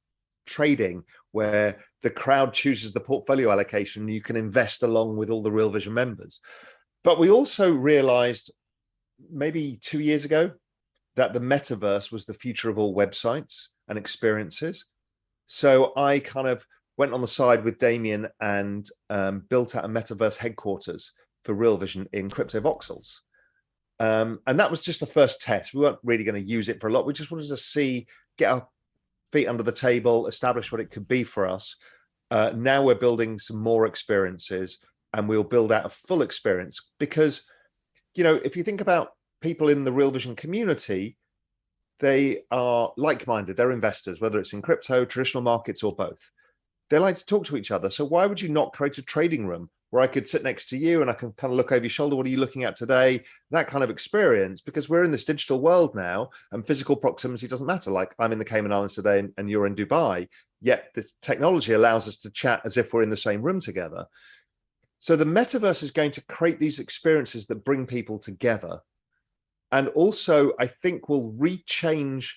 trading, 0.46 1.04
where 1.32 1.78
the 2.02 2.10
crowd 2.10 2.52
chooses 2.52 2.92
the 2.92 3.00
portfolio 3.00 3.50
allocation 3.50 4.08
you 4.08 4.20
can 4.20 4.36
invest 4.36 4.82
along 4.82 5.16
with 5.16 5.30
all 5.30 5.42
the 5.42 5.52
Real 5.52 5.70
Vision 5.70 5.94
members. 5.94 6.40
But 7.02 7.18
we 7.18 7.30
also 7.30 7.72
realized 7.72 8.50
maybe 9.30 9.78
two 9.82 10.00
years 10.00 10.26
ago 10.26 10.52
that 11.16 11.32
the 11.32 11.40
metaverse 11.40 12.12
was 12.12 12.26
the 12.26 12.34
future 12.34 12.68
of 12.68 12.78
all 12.78 12.94
websites 12.94 13.68
and 13.88 13.98
experiences. 13.98 14.84
So 15.46 15.92
I 15.96 16.18
kind 16.18 16.46
of 16.46 16.64
went 16.98 17.14
on 17.14 17.20
the 17.22 17.28
side 17.28 17.64
with 17.64 17.78
Damien 17.78 18.28
and 18.40 18.86
um, 19.08 19.44
built 19.48 19.76
out 19.76 19.84
a 19.84 19.88
metaverse 19.88 20.36
headquarters 20.36 21.12
for 21.44 21.54
Real 21.54 21.78
Vision 21.78 22.08
in 22.12 22.28
Cryptovoxels. 22.28 23.20
Um, 24.00 24.40
and 24.46 24.60
that 24.60 24.70
was 24.70 24.82
just 24.82 25.00
the 25.00 25.06
first 25.06 25.40
test. 25.40 25.72
We 25.72 25.80
weren't 25.80 25.98
really 26.02 26.24
going 26.24 26.40
to 26.40 26.48
use 26.48 26.68
it 26.68 26.80
for 26.80 26.88
a 26.88 26.92
lot. 26.92 27.06
We 27.06 27.12
just 27.12 27.30
wanted 27.30 27.48
to 27.48 27.56
see, 27.56 28.08
get 28.36 28.52
our 28.52 28.68
feet 29.30 29.46
under 29.46 29.62
the 29.62 29.72
table, 29.72 30.26
establish 30.26 30.72
what 30.72 30.80
it 30.80 30.90
could 30.90 31.06
be 31.06 31.22
for 31.24 31.48
us. 31.48 31.76
Uh, 32.30 32.52
now 32.54 32.82
we're 32.82 32.94
building 32.96 33.38
some 33.38 33.58
more 33.58 33.86
experiences 33.86 34.78
and 35.14 35.28
we'll 35.28 35.44
build 35.44 35.72
out 35.72 35.86
a 35.86 35.90
full 35.90 36.22
experience 36.22 36.90
because, 36.98 37.42
you 38.14 38.24
know, 38.24 38.40
if 38.44 38.56
you 38.56 38.62
think 38.62 38.80
about 38.80 39.10
people 39.40 39.68
in 39.68 39.84
the 39.84 39.92
Real 39.92 40.10
Vision 40.10 40.34
community, 40.36 41.16
they 42.00 42.40
are 42.50 42.92
like 42.96 43.26
minded, 43.26 43.56
they're 43.56 43.72
investors, 43.72 44.20
whether 44.20 44.38
it's 44.38 44.52
in 44.52 44.62
crypto, 44.62 45.04
traditional 45.04 45.42
markets, 45.42 45.82
or 45.82 45.94
both 45.94 46.30
they 46.90 46.98
like 46.98 47.16
to 47.16 47.26
talk 47.26 47.44
to 47.46 47.56
each 47.56 47.70
other. 47.70 47.90
So 47.90 48.04
why 48.04 48.26
would 48.26 48.40
you 48.40 48.48
not 48.48 48.72
create 48.72 48.98
a 48.98 49.02
trading 49.02 49.46
room 49.46 49.70
where 49.90 50.02
I 50.02 50.06
could 50.06 50.28
sit 50.28 50.42
next 50.42 50.68
to 50.70 50.78
you 50.78 51.00
and 51.00 51.10
I 51.10 51.14
can 51.14 51.32
kind 51.32 51.52
of 51.52 51.56
look 51.56 51.72
over 51.72 51.84
your 51.84 51.90
shoulder? 51.90 52.16
What 52.16 52.26
are 52.26 52.30
you 52.30 52.38
looking 52.38 52.64
at 52.64 52.76
today? 52.76 53.24
That 53.50 53.68
kind 53.68 53.84
of 53.84 53.90
experience, 53.90 54.60
because 54.60 54.88
we're 54.88 55.04
in 55.04 55.10
this 55.10 55.24
digital 55.24 55.60
world 55.60 55.94
now 55.94 56.30
and 56.52 56.66
physical 56.66 56.96
proximity 56.96 57.46
doesn't 57.46 57.66
matter. 57.66 57.90
Like 57.90 58.14
I'm 58.18 58.32
in 58.32 58.38
the 58.38 58.44
Cayman 58.44 58.72
Islands 58.72 58.94
today 58.94 59.18
and, 59.18 59.32
and 59.36 59.50
you're 59.50 59.66
in 59.66 59.74
Dubai, 59.74 60.28
yet 60.60 60.88
this 60.94 61.14
technology 61.22 61.72
allows 61.72 62.08
us 62.08 62.18
to 62.18 62.30
chat 62.30 62.62
as 62.64 62.76
if 62.76 62.92
we're 62.92 63.02
in 63.02 63.10
the 63.10 63.16
same 63.16 63.42
room 63.42 63.60
together. 63.60 64.06
So 64.98 65.14
the 65.14 65.24
metaverse 65.24 65.82
is 65.82 65.90
going 65.90 66.10
to 66.12 66.24
create 66.24 66.58
these 66.58 66.80
experiences 66.80 67.46
that 67.46 67.64
bring 67.64 67.86
people 67.86 68.18
together. 68.18 68.80
And 69.70 69.88
also, 69.88 70.52
I 70.58 70.66
think 70.66 71.08
will 71.08 71.32
rechange 71.32 72.32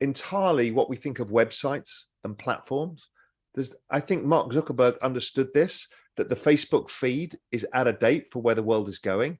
entirely 0.00 0.70
what 0.70 0.88
we 0.88 0.96
think 0.96 1.18
of 1.18 1.28
websites 1.28 2.04
and 2.24 2.36
platforms 2.36 3.10
there's, 3.54 3.74
I 3.90 4.00
think 4.00 4.24
Mark 4.24 4.50
Zuckerberg 4.52 5.00
understood 5.00 5.52
this 5.52 5.88
that 6.16 6.28
the 6.28 6.34
Facebook 6.34 6.90
feed 6.90 7.38
is 7.52 7.66
out 7.72 7.86
of 7.86 8.00
date 8.00 8.28
for 8.28 8.42
where 8.42 8.54
the 8.54 8.62
world 8.62 8.88
is 8.88 8.98
going. 8.98 9.38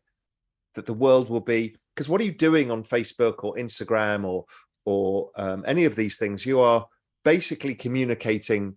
That 0.75 0.87
the 0.87 0.95
world 0.95 1.29
will 1.29 1.41
be 1.41 1.77
because 1.95 2.09
what 2.09 2.21
are 2.21 2.25
you 2.25 2.33
doing 2.33 2.71
on 2.71 2.85
Facebook 2.85 3.43
or 3.43 3.57
Instagram 3.57 4.25
or 4.25 4.45
or 4.85 5.31
um, 5.37 5.65
any 5.67 5.85
of 5.85 5.97
these 5.97 6.19
things? 6.19 6.47
You 6.47 6.61
are 6.61 6.87
basically 7.25 7.75
communicating 7.75 8.77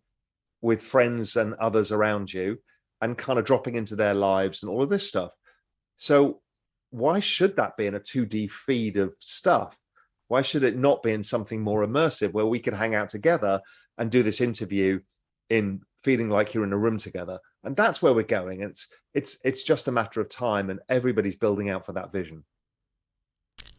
with 0.62 0.82
friends 0.82 1.36
and 1.36 1.54
others 1.56 1.92
around 1.92 2.34
you 2.34 2.58
and 3.02 3.18
kind 3.18 3.40
of 3.40 3.46
dropping 3.46 3.76
into 3.76 3.96
their 3.96 4.14
lives 4.14 4.62
and 4.62 4.70
all 4.70 4.84
of 4.84 4.90
this 4.90 5.08
stuff. 5.08 5.32
So 5.98 6.42
why 6.90 7.20
should 7.20 7.56
that 7.56 7.78
be 7.78 7.88
in 7.88 7.96
a 7.96 8.00
2D 8.00 8.52
feed 8.52 8.98
of 8.98 9.14
stuff? 9.20 9.80
Why 10.28 10.42
should 10.42 10.64
it 10.64 10.78
not 10.78 11.04
be 11.04 11.12
in 11.12 11.24
something 11.24 11.62
more 11.62 11.86
immersive 11.86 12.34
where 12.34 12.46
we 12.46 12.60
could 12.60 12.74
hang 12.74 12.96
out 12.96 13.10
together 13.10 13.62
and 13.98 14.10
do 14.10 14.24
this 14.24 14.42
interview 14.42 15.00
in 15.52 15.82
feeling 16.02 16.30
like 16.30 16.54
you're 16.54 16.64
in 16.64 16.74
a 16.74 16.78
room 16.78 16.98
together 16.98 17.38
and 17.64 17.76
that's 17.76 18.02
where 18.02 18.14
we're 18.14 18.24
going 18.24 18.62
it's 18.62 18.88
it's 19.14 19.38
it's 19.44 19.64
just 19.64 19.88
a 19.88 19.92
matter 19.92 20.22
of 20.22 20.30
time 20.30 20.70
and 20.70 20.80
everybody's 20.90 21.36
building 21.36 21.70
out 21.70 21.86
for 21.86 21.94
that 21.94 22.12
vision 22.12 22.44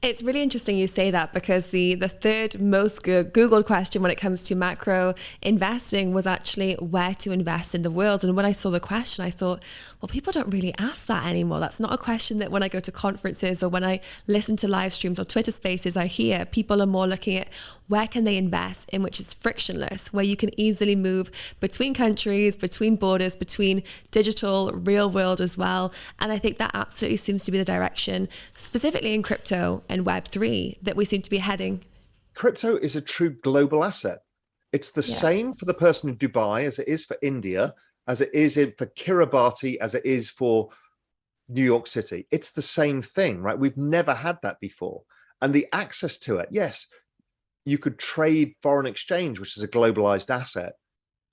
it's 0.02 0.20
really 0.20 0.42
interesting 0.42 0.76
you 0.76 0.88
say 0.88 1.12
that 1.12 1.32
because 1.32 1.68
the, 1.68 1.94
the 1.94 2.08
third 2.08 2.61
most 2.61 3.04
Googled 3.04 3.66
question 3.66 4.02
when 4.02 4.11
it 4.11 4.16
comes 4.16 4.42
to 4.44 4.56
macro 4.56 5.14
investing 5.42 6.12
was 6.12 6.26
actually 6.26 6.74
where 6.74 7.14
to 7.14 7.30
invest 7.30 7.72
in 7.72 7.82
the 7.82 7.90
world. 7.90 8.24
And 8.24 8.35
when 8.35 8.44
I 8.44 8.50
saw 8.50 8.70
the 8.70 8.80
question, 8.80 9.24
I 9.24 9.30
thought, 9.30 9.62
well, 10.00 10.08
people 10.08 10.32
don't 10.32 10.52
really 10.52 10.74
ask 10.76 11.06
that 11.06 11.24
anymore. 11.24 11.61
That's 11.61 11.78
not 11.78 11.92
a 11.92 11.96
question 11.96 12.40
that 12.40 12.50
when 12.50 12.64
I 12.64 12.68
go 12.68 12.80
to 12.80 12.90
conferences 12.90 13.62
or 13.62 13.68
when 13.68 13.85
I 13.85 14.00
listen 14.26 14.56
to 14.56 14.66
live 14.66 14.92
streams 14.92 15.20
or 15.20 15.24
Twitter 15.24 15.52
spaces, 15.52 15.96
I 15.96 16.06
hear 16.06 16.46
people 16.46 16.82
are 16.82 16.87
more 16.87 17.06
looking 17.06 17.37
at 17.37 17.52
where 17.92 18.09
can 18.09 18.24
they 18.24 18.38
invest 18.38 18.88
in 18.88 19.02
which 19.02 19.20
is 19.20 19.35
frictionless, 19.35 20.14
where 20.14 20.24
you 20.24 20.35
can 20.35 20.48
easily 20.59 20.96
move 20.96 21.31
between 21.61 21.92
countries, 21.92 22.57
between 22.57 22.96
borders, 22.96 23.37
between 23.37 23.83
digital, 24.11 24.70
real 24.72 25.11
world 25.11 25.42
as 25.42 25.59
well. 25.59 25.92
And 26.18 26.33
I 26.33 26.38
think 26.38 26.57
that 26.57 26.70
absolutely 26.72 27.18
seems 27.18 27.44
to 27.44 27.50
be 27.50 27.59
the 27.59 27.66
direction, 27.66 28.31
specifically 28.57 29.12
in 29.12 29.22
crypto 29.22 29.83
and 29.90 30.07
Web3 30.07 30.78
that 30.81 30.96
we 30.96 31.05
seem 31.05 31.20
to 31.20 31.28
be 31.28 31.37
heading? 31.37 31.85
Crypto 32.35 32.76
is 32.76 32.96
a 32.96 33.02
true 33.02 33.37
global 33.42 33.85
asset. 33.85 34.20
It's 34.72 34.92
the 34.92 35.07
yeah. 35.07 35.16
same 35.16 35.52
for 35.52 35.66
the 35.66 35.74
person 35.74 36.09
in 36.09 36.16
Dubai 36.16 36.64
as 36.64 36.78
it 36.78 36.88
is 36.88 37.05
for 37.05 37.18
India, 37.20 37.74
as 38.09 38.22
it 38.22 38.31
is 38.33 38.55
for 38.55 38.87
Kiribati, 38.87 39.76
as 39.83 39.94
it 39.94 40.07
is 40.07 40.31
for 40.31 40.70
New 41.46 41.62
York 41.62 41.87
City. 41.87 42.26
It's 42.31 42.52
the 42.52 42.62
same 42.62 43.02
thing, 43.02 43.42
right? 43.42 43.59
We've 43.59 43.76
never 43.76 44.14
had 44.14 44.38
that 44.42 44.61
before. 44.61 45.02
And 45.42 45.52
the 45.52 45.66
access 45.72 46.16
to 46.20 46.38
it, 46.38 46.48
yes, 46.50 46.87
you 47.64 47.79
could 47.79 47.98
trade 47.98 48.55
foreign 48.62 48.87
exchange, 48.87 49.38
which 49.38 49.57
is 49.57 49.62
a 49.62 49.68
globalized 49.68 50.31
asset, 50.31 50.75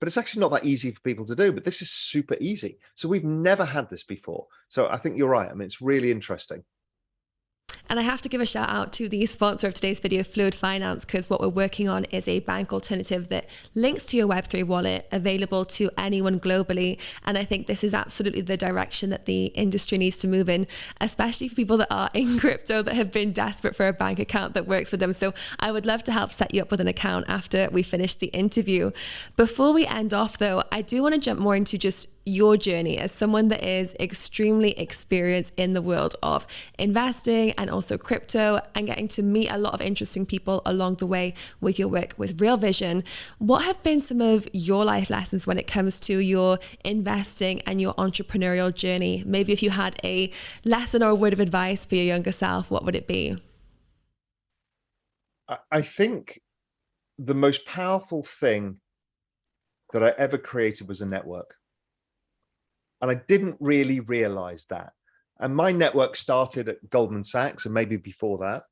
but 0.00 0.06
it's 0.06 0.16
actually 0.16 0.40
not 0.40 0.52
that 0.52 0.64
easy 0.64 0.90
for 0.90 1.00
people 1.00 1.24
to 1.26 1.36
do. 1.36 1.52
But 1.52 1.64
this 1.64 1.82
is 1.82 1.90
super 1.90 2.36
easy. 2.40 2.78
So 2.94 3.08
we've 3.08 3.24
never 3.24 3.64
had 3.64 3.90
this 3.90 4.04
before. 4.04 4.46
So 4.68 4.88
I 4.88 4.96
think 4.96 5.16
you're 5.16 5.28
right. 5.28 5.50
I 5.50 5.54
mean, 5.54 5.66
it's 5.66 5.82
really 5.82 6.10
interesting. 6.10 6.64
And 7.90 7.98
I 7.98 8.04
have 8.04 8.22
to 8.22 8.28
give 8.28 8.40
a 8.40 8.46
shout 8.46 8.70
out 8.70 8.92
to 8.94 9.08
the 9.08 9.26
sponsor 9.26 9.66
of 9.66 9.74
today's 9.74 9.98
video, 9.98 10.22
Fluid 10.22 10.54
Finance, 10.54 11.04
because 11.04 11.28
what 11.28 11.40
we're 11.40 11.48
working 11.48 11.88
on 11.88 12.04
is 12.04 12.28
a 12.28 12.38
bank 12.38 12.72
alternative 12.72 13.30
that 13.30 13.50
links 13.74 14.06
to 14.06 14.16
your 14.16 14.28
Web3 14.28 14.62
wallet, 14.62 15.08
available 15.10 15.64
to 15.64 15.90
anyone 15.98 16.38
globally. 16.38 17.00
And 17.24 17.36
I 17.36 17.42
think 17.42 17.66
this 17.66 17.82
is 17.82 17.92
absolutely 17.92 18.42
the 18.42 18.56
direction 18.56 19.10
that 19.10 19.26
the 19.26 19.46
industry 19.46 19.98
needs 19.98 20.18
to 20.18 20.28
move 20.28 20.48
in, 20.48 20.68
especially 21.00 21.48
for 21.48 21.56
people 21.56 21.78
that 21.78 21.92
are 21.92 22.08
in 22.14 22.38
crypto 22.38 22.80
that 22.80 22.94
have 22.94 23.10
been 23.10 23.32
desperate 23.32 23.74
for 23.74 23.88
a 23.88 23.92
bank 23.92 24.20
account 24.20 24.54
that 24.54 24.68
works 24.68 24.88
for 24.88 24.96
them. 24.96 25.12
So 25.12 25.34
I 25.58 25.72
would 25.72 25.84
love 25.84 26.04
to 26.04 26.12
help 26.12 26.32
set 26.32 26.54
you 26.54 26.62
up 26.62 26.70
with 26.70 26.80
an 26.80 26.86
account 26.86 27.24
after 27.26 27.68
we 27.72 27.82
finish 27.82 28.14
the 28.14 28.28
interview. 28.28 28.92
Before 29.36 29.72
we 29.72 29.84
end 29.84 30.14
off, 30.14 30.38
though, 30.38 30.62
I 30.70 30.82
do 30.82 31.02
want 31.02 31.16
to 31.16 31.20
jump 31.20 31.40
more 31.40 31.56
into 31.56 31.76
just 31.76 32.06
your 32.30 32.56
journey 32.56 32.96
as 32.98 33.12
someone 33.12 33.48
that 33.48 33.62
is 33.64 33.94
extremely 33.98 34.70
experienced 34.78 35.52
in 35.56 35.72
the 35.72 35.82
world 35.82 36.14
of 36.22 36.46
investing 36.78 37.50
and 37.52 37.68
also 37.68 37.98
crypto 37.98 38.60
and 38.74 38.86
getting 38.86 39.08
to 39.08 39.22
meet 39.22 39.50
a 39.50 39.58
lot 39.58 39.74
of 39.74 39.80
interesting 39.80 40.24
people 40.24 40.62
along 40.64 40.94
the 40.96 41.06
way 41.06 41.34
with 41.60 41.78
your 41.78 41.88
work 41.88 42.14
with 42.16 42.40
Real 42.40 42.56
Vision. 42.56 43.02
What 43.38 43.64
have 43.64 43.82
been 43.82 44.00
some 44.00 44.20
of 44.20 44.48
your 44.52 44.84
life 44.84 45.10
lessons 45.10 45.46
when 45.46 45.58
it 45.58 45.66
comes 45.66 45.98
to 46.00 46.18
your 46.18 46.58
investing 46.84 47.60
and 47.62 47.80
your 47.80 47.94
entrepreneurial 47.94 48.72
journey? 48.72 49.22
Maybe 49.26 49.52
if 49.52 49.62
you 49.62 49.70
had 49.70 49.98
a 50.04 50.30
lesson 50.64 51.02
or 51.02 51.10
a 51.10 51.14
word 51.14 51.32
of 51.32 51.40
advice 51.40 51.84
for 51.84 51.96
your 51.96 52.04
younger 52.04 52.32
self, 52.32 52.70
what 52.70 52.84
would 52.84 52.94
it 52.94 53.06
be? 53.06 53.36
I 55.72 55.82
think 55.82 56.40
the 57.18 57.34
most 57.34 57.66
powerful 57.66 58.22
thing 58.22 58.78
that 59.92 60.04
I 60.04 60.14
ever 60.16 60.38
created 60.38 60.86
was 60.86 61.00
a 61.00 61.06
network. 61.06 61.56
And 63.00 63.10
I 63.10 63.14
didn't 63.14 63.56
really 63.60 64.00
realize 64.00 64.66
that. 64.66 64.92
And 65.38 65.56
my 65.56 65.72
network 65.72 66.16
started 66.16 66.68
at 66.68 66.90
Goldman 66.90 67.24
Sachs 67.24 67.64
and 67.64 67.74
maybe 67.74 67.96
before 67.96 68.38
that. 68.38 68.64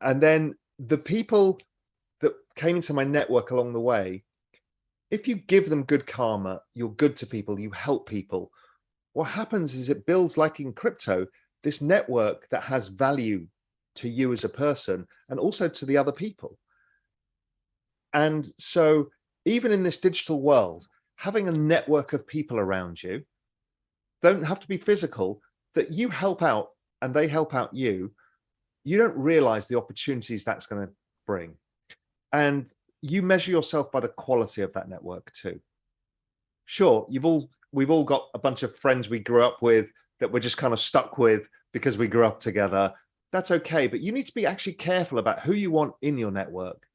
And 0.00 0.20
then 0.20 0.54
the 0.78 0.98
people 0.98 1.60
that 2.20 2.32
came 2.56 2.76
into 2.76 2.92
my 2.92 3.04
network 3.04 3.50
along 3.50 3.72
the 3.72 3.80
way, 3.80 4.24
if 5.10 5.28
you 5.28 5.36
give 5.36 5.70
them 5.70 5.84
good 5.84 6.06
karma, 6.06 6.60
you're 6.74 6.90
good 6.90 7.16
to 7.18 7.26
people, 7.26 7.60
you 7.60 7.70
help 7.70 8.08
people. 8.08 8.50
What 9.12 9.24
happens 9.24 9.74
is 9.74 9.90
it 9.90 10.06
builds, 10.06 10.36
like 10.36 10.58
in 10.58 10.72
crypto, 10.72 11.26
this 11.62 11.80
network 11.80 12.48
that 12.50 12.64
has 12.64 12.88
value 12.88 13.46
to 13.96 14.08
you 14.08 14.32
as 14.32 14.42
a 14.42 14.48
person 14.48 15.06
and 15.28 15.38
also 15.38 15.68
to 15.68 15.86
the 15.86 15.98
other 15.98 16.12
people. 16.12 16.58
And 18.12 18.50
so, 18.58 19.08
even 19.44 19.72
in 19.72 19.82
this 19.82 19.98
digital 19.98 20.42
world, 20.42 20.86
having 21.16 21.46
a 21.46 21.52
network 21.52 22.12
of 22.12 22.26
people 22.26 22.58
around 22.58 23.02
you 23.02 23.22
don't 24.22 24.44
have 24.44 24.60
to 24.60 24.68
be 24.68 24.76
physical, 24.76 25.40
that 25.74 25.90
you 25.90 26.08
help 26.08 26.42
out 26.42 26.68
and 27.00 27.12
they 27.12 27.26
help 27.26 27.54
out 27.54 27.74
you, 27.74 28.12
you 28.84 28.98
don't 28.98 29.16
realize 29.16 29.66
the 29.66 29.78
opportunities 29.78 30.44
that's 30.44 30.66
going 30.66 30.86
to 30.86 30.92
bring. 31.26 31.54
And 32.32 32.66
you 33.02 33.22
measure 33.22 33.50
yourself 33.50 33.90
by 33.90 34.00
the 34.00 34.08
quality 34.08 34.62
of 34.62 34.72
that 34.72 34.88
network 34.88 35.32
too. 35.34 35.60
Sure, 36.66 37.06
you've 37.10 37.26
all 37.26 37.50
we've 37.72 37.90
all 37.90 38.04
got 38.04 38.28
a 38.34 38.38
bunch 38.38 38.62
of 38.62 38.76
friends 38.76 39.08
we 39.08 39.18
grew 39.18 39.42
up 39.42 39.60
with 39.62 39.88
that 40.20 40.30
we're 40.30 40.38
just 40.38 40.58
kind 40.58 40.72
of 40.72 40.80
stuck 40.80 41.18
with 41.18 41.48
because 41.72 41.98
we 41.98 42.06
grew 42.06 42.24
up 42.24 42.38
together. 42.38 42.92
That's 43.32 43.50
okay, 43.50 43.86
but 43.86 44.00
you 44.00 44.12
need 44.12 44.26
to 44.26 44.34
be 44.34 44.46
actually 44.46 44.74
careful 44.74 45.18
about 45.18 45.40
who 45.40 45.52
you 45.52 45.70
want 45.70 45.94
in 46.02 46.18
your 46.18 46.30
network. 46.30 46.86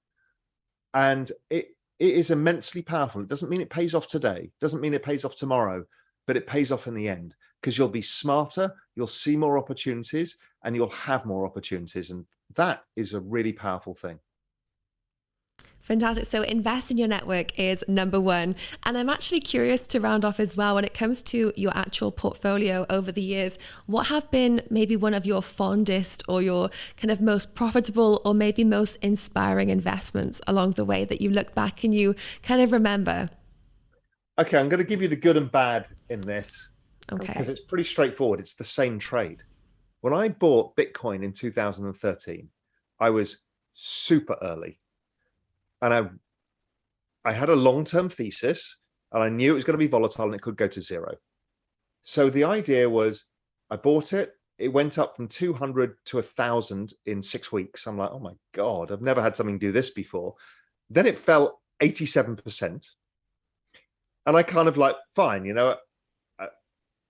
And 0.93 1.29
it 1.49 1.69
it 1.99 2.13
is 2.13 2.31
immensely 2.31 2.81
powerful. 2.81 3.21
It 3.21 3.27
doesn't 3.27 3.49
mean 3.49 3.61
it 3.61 3.69
pays 3.69 3.93
off 3.93 4.07
today, 4.07 4.51
doesn't 4.61 4.81
mean 4.81 4.93
it 4.93 5.03
pays 5.03 5.25
off 5.25 5.35
tomorrow, 5.35 5.83
but 6.27 6.37
it 6.37 6.45
pays 6.45 6.71
off 6.71 6.85
in 6.85 6.93
the 6.93 7.07
end 7.09 7.33
because 7.59 7.77
you'll 7.77 7.87
be 7.87 8.01
smarter, 8.01 8.71
you'll 8.95 9.07
see 9.07 9.35
more 9.35 9.57
opportunities, 9.57 10.37
and 10.63 10.75
you'll 10.75 10.89
have 10.89 11.25
more 11.25 11.45
opportunities. 11.45 12.11
And 12.11 12.25
that 12.55 12.83
is 12.95 13.13
a 13.13 13.19
really 13.19 13.53
powerful 13.53 13.95
thing. 13.95 14.19
Fantastic. 15.79 16.25
So 16.25 16.41
invest 16.41 16.91
in 16.91 16.97
your 16.97 17.07
network 17.07 17.57
is 17.57 17.81
number 17.87 18.19
one. 18.19 18.57
And 18.83 18.97
I'm 18.97 19.09
actually 19.09 19.39
curious 19.39 19.87
to 19.87 20.01
round 20.01 20.25
off 20.25 20.37
as 20.37 20.57
well 20.57 20.75
when 20.75 20.83
it 20.83 20.93
comes 20.93 21.23
to 21.23 21.53
your 21.55 21.71
actual 21.75 22.11
portfolio 22.11 22.85
over 22.89 23.09
the 23.09 23.21
years, 23.21 23.57
what 23.85 24.07
have 24.07 24.29
been 24.29 24.61
maybe 24.69 24.97
one 24.97 25.13
of 25.13 25.25
your 25.25 25.41
fondest 25.41 26.23
or 26.27 26.41
your 26.41 26.69
kind 26.97 27.09
of 27.09 27.21
most 27.21 27.55
profitable 27.55 28.21
or 28.25 28.33
maybe 28.33 28.65
most 28.65 28.97
inspiring 28.97 29.69
investments 29.69 30.41
along 30.45 30.71
the 30.71 30.83
way 30.83 31.05
that 31.05 31.21
you 31.21 31.29
look 31.29 31.55
back 31.55 31.85
and 31.85 31.95
you 31.95 32.15
kind 32.43 32.61
of 32.61 32.73
remember? 32.73 33.29
Okay, 34.37 34.57
I'm 34.57 34.67
going 34.67 34.79
to 34.79 34.83
give 34.83 35.01
you 35.01 35.07
the 35.07 35.15
good 35.15 35.37
and 35.37 35.49
bad 35.49 35.87
in 36.09 36.21
this. 36.21 36.69
Okay. 37.11 37.27
Because 37.27 37.49
it's 37.49 37.61
pretty 37.61 37.83
straightforward. 37.83 38.39
It's 38.39 38.55
the 38.55 38.63
same 38.63 38.99
trade. 38.99 39.43
When 40.01 40.13
I 40.13 40.29
bought 40.29 40.75
Bitcoin 40.75 41.23
in 41.23 41.31
2013, 41.31 42.49
I 42.99 43.09
was 43.09 43.37
super 43.73 44.35
early 44.41 44.79
and 45.81 45.93
I 45.93 46.09
I 47.25 47.33
had 47.33 47.49
a 47.49 47.55
long-term 47.55 48.09
thesis 48.09 48.79
and 49.11 49.21
I 49.21 49.29
knew 49.29 49.51
it 49.51 49.55
was 49.55 49.63
going 49.63 49.73
to 49.73 49.77
be 49.77 49.87
volatile 49.87 50.25
and 50.25 50.35
it 50.35 50.41
could 50.41 50.55
go 50.55 50.67
to 50.67 50.81
zero. 50.81 51.15
So 52.03 52.29
the 52.29 52.45
idea 52.45 52.89
was 52.89 53.25
I 53.69 53.75
bought 53.75 54.13
it, 54.13 54.33
it 54.57 54.69
went 54.69 54.97
up 54.97 55.15
from 55.15 55.27
200 55.27 55.97
to 56.05 56.17
1000 56.17 56.93
in 57.05 57.21
6 57.21 57.51
weeks. 57.51 57.85
I'm 57.85 57.97
like, 57.97 58.11
"Oh 58.11 58.19
my 58.19 58.33
god, 58.53 58.91
I've 58.91 59.01
never 59.01 59.21
had 59.21 59.35
something 59.35 59.59
do 59.59 59.71
this 59.71 59.91
before." 59.91 60.35
Then 60.89 61.05
it 61.05 61.19
fell 61.19 61.61
87%. 61.81 62.87
And 64.25 64.35
I 64.35 64.43
kind 64.43 64.67
of 64.67 64.77
like, 64.77 64.95
fine, 65.15 65.45
you 65.45 65.53
know, 65.53 65.75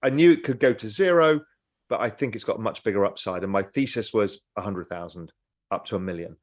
I 0.08 0.10
knew 0.10 0.32
it 0.32 0.44
could 0.44 0.62
go 0.62 0.72
to 0.72 0.90
zero, 0.90 1.42
but 1.90 2.00
I 2.00 2.10
think 2.10 2.34
it's 2.34 2.46
got 2.46 2.62
much 2.62 2.82
bigger 2.82 3.06
upside. 3.06 3.44
And 3.44 3.52
my 3.52 3.62
thesis 3.62 4.14
was 4.14 4.40
100,000 4.54 5.34
up 5.70 5.86
to 5.88 5.98
a 5.98 6.00
million. 6.00 6.38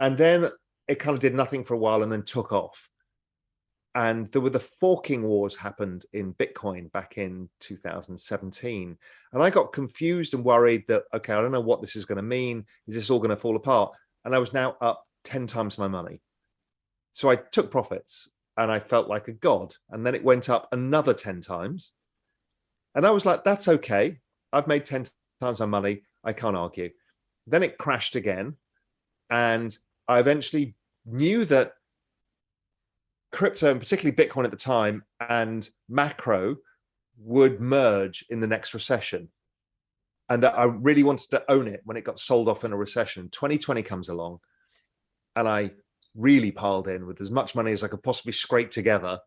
And 0.00 0.18
then 0.18 0.48
it 0.88 0.98
kind 0.98 1.14
of 1.14 1.20
did 1.20 1.32
nothing 1.32 1.62
for 1.62 1.74
a 1.74 1.78
while 1.78 2.02
and 2.02 2.10
then 2.10 2.24
took 2.24 2.52
off. 2.52 2.90
And 3.94 4.30
there 4.32 4.42
were 4.42 4.50
the 4.50 4.58
forking 4.58 5.22
wars 5.22 5.54
happened 5.54 6.06
in 6.12 6.34
Bitcoin 6.34 6.90
back 6.90 7.18
in 7.18 7.48
2017. 7.60 8.98
And 9.32 9.42
I 9.42 9.48
got 9.48 9.72
confused 9.72 10.34
and 10.34 10.44
worried 10.44 10.82
that, 10.88 11.04
okay, 11.14 11.34
I 11.34 11.40
don't 11.40 11.52
know 11.52 11.60
what 11.60 11.80
this 11.80 11.94
is 11.94 12.04
going 12.04 12.16
to 12.16 12.22
mean. 12.22 12.66
Is 12.88 12.96
this 12.96 13.10
all 13.10 13.20
going 13.20 13.30
to 13.30 13.36
fall 13.36 13.54
apart? 13.54 13.94
And 14.24 14.34
I 14.34 14.40
was 14.40 14.52
now 14.52 14.76
up 14.80 15.04
10 15.22 15.46
times 15.46 15.78
my 15.78 15.86
money. 15.86 16.20
So 17.12 17.30
I 17.30 17.36
took 17.36 17.70
profits 17.70 18.28
and 18.56 18.72
I 18.72 18.80
felt 18.80 19.06
like 19.06 19.28
a 19.28 19.32
god. 19.32 19.74
And 19.90 20.04
then 20.04 20.16
it 20.16 20.24
went 20.24 20.50
up 20.50 20.66
another 20.72 21.14
10 21.14 21.42
times. 21.42 21.92
And 22.96 23.06
I 23.06 23.10
was 23.10 23.26
like, 23.26 23.44
that's 23.44 23.68
okay. 23.68 24.18
I've 24.52 24.66
made 24.66 24.86
10 24.86 25.04
times 25.38 25.60
my 25.60 25.66
money. 25.66 26.02
I 26.24 26.32
can't 26.32 26.56
argue. 26.56 26.90
Then 27.46 27.62
it 27.62 27.78
crashed 27.78 28.16
again. 28.16 28.56
And 29.30 29.76
I 30.08 30.18
eventually 30.18 30.74
knew 31.04 31.44
that 31.44 31.74
crypto 33.32 33.70
and 33.70 33.80
particularly 33.80 34.16
Bitcoin 34.16 34.44
at 34.46 34.50
the 34.50 34.56
time 34.56 35.04
and 35.28 35.68
macro 35.90 36.56
would 37.18 37.60
merge 37.60 38.24
in 38.30 38.40
the 38.40 38.46
next 38.46 38.72
recession. 38.72 39.28
And 40.30 40.42
that 40.42 40.58
I 40.58 40.64
really 40.64 41.02
wanted 41.02 41.30
to 41.30 41.44
own 41.50 41.68
it 41.68 41.82
when 41.84 41.98
it 41.98 42.04
got 42.04 42.18
sold 42.18 42.48
off 42.48 42.64
in 42.64 42.72
a 42.72 42.76
recession. 42.76 43.28
2020 43.30 43.82
comes 43.82 44.08
along 44.08 44.38
and 45.36 45.46
I 45.46 45.72
really 46.14 46.50
piled 46.50 46.88
in 46.88 47.06
with 47.06 47.20
as 47.20 47.30
much 47.30 47.54
money 47.54 47.72
as 47.72 47.84
I 47.84 47.88
could 47.88 48.02
possibly 48.02 48.32
scrape 48.32 48.70
together. 48.70 49.20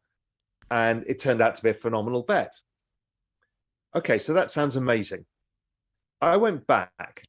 And 0.72 1.04
it 1.08 1.20
turned 1.20 1.42
out 1.42 1.56
to 1.56 1.64
be 1.64 1.70
a 1.70 1.74
phenomenal 1.76 2.24
bet. 2.24 2.54
Okay, 3.95 4.19
so 4.19 4.34
that 4.34 4.52
sounds 4.52 4.75
amazing. 4.75 5.25
I 6.21 6.38
went 6.38 6.67
back 6.67 7.23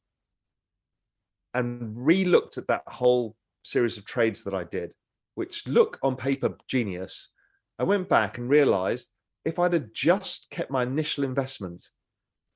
and 1.53 1.93
re 1.95 2.23
looked 2.25 2.57
at 2.57 2.67
that 2.67 2.83
whole 2.87 3.35
series 3.63 3.97
of 3.97 4.05
trades 4.05 4.43
that 4.43 4.53
I 4.53 4.63
did, 4.63 4.91
which 5.35 5.67
look 5.67 5.99
on 6.03 6.15
paper 6.15 6.55
genius, 6.67 7.31
I 7.79 7.83
went 7.83 8.09
back 8.09 8.37
and 8.37 8.49
realized 8.49 9.09
if 9.43 9.57
I'd 9.57 9.73
have 9.73 9.91
just 9.93 10.49
kept 10.51 10.71
my 10.71 10.83
initial 10.83 11.23
investment 11.23 11.89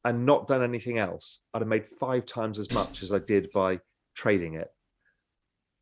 and 0.04 0.26
not 0.26 0.48
done 0.48 0.62
anything 0.62 1.00
else, 1.00 1.42
I'd 1.54 1.62
have 1.62 1.68
made 1.68 1.88
five 1.88 2.28
times 2.28 2.60
as 2.60 2.72
much 2.72 3.02
as 3.02 3.12
I 3.12 3.20
did 3.20 3.50
by 3.52 3.80
trading 4.16 4.54
it. 4.54 4.68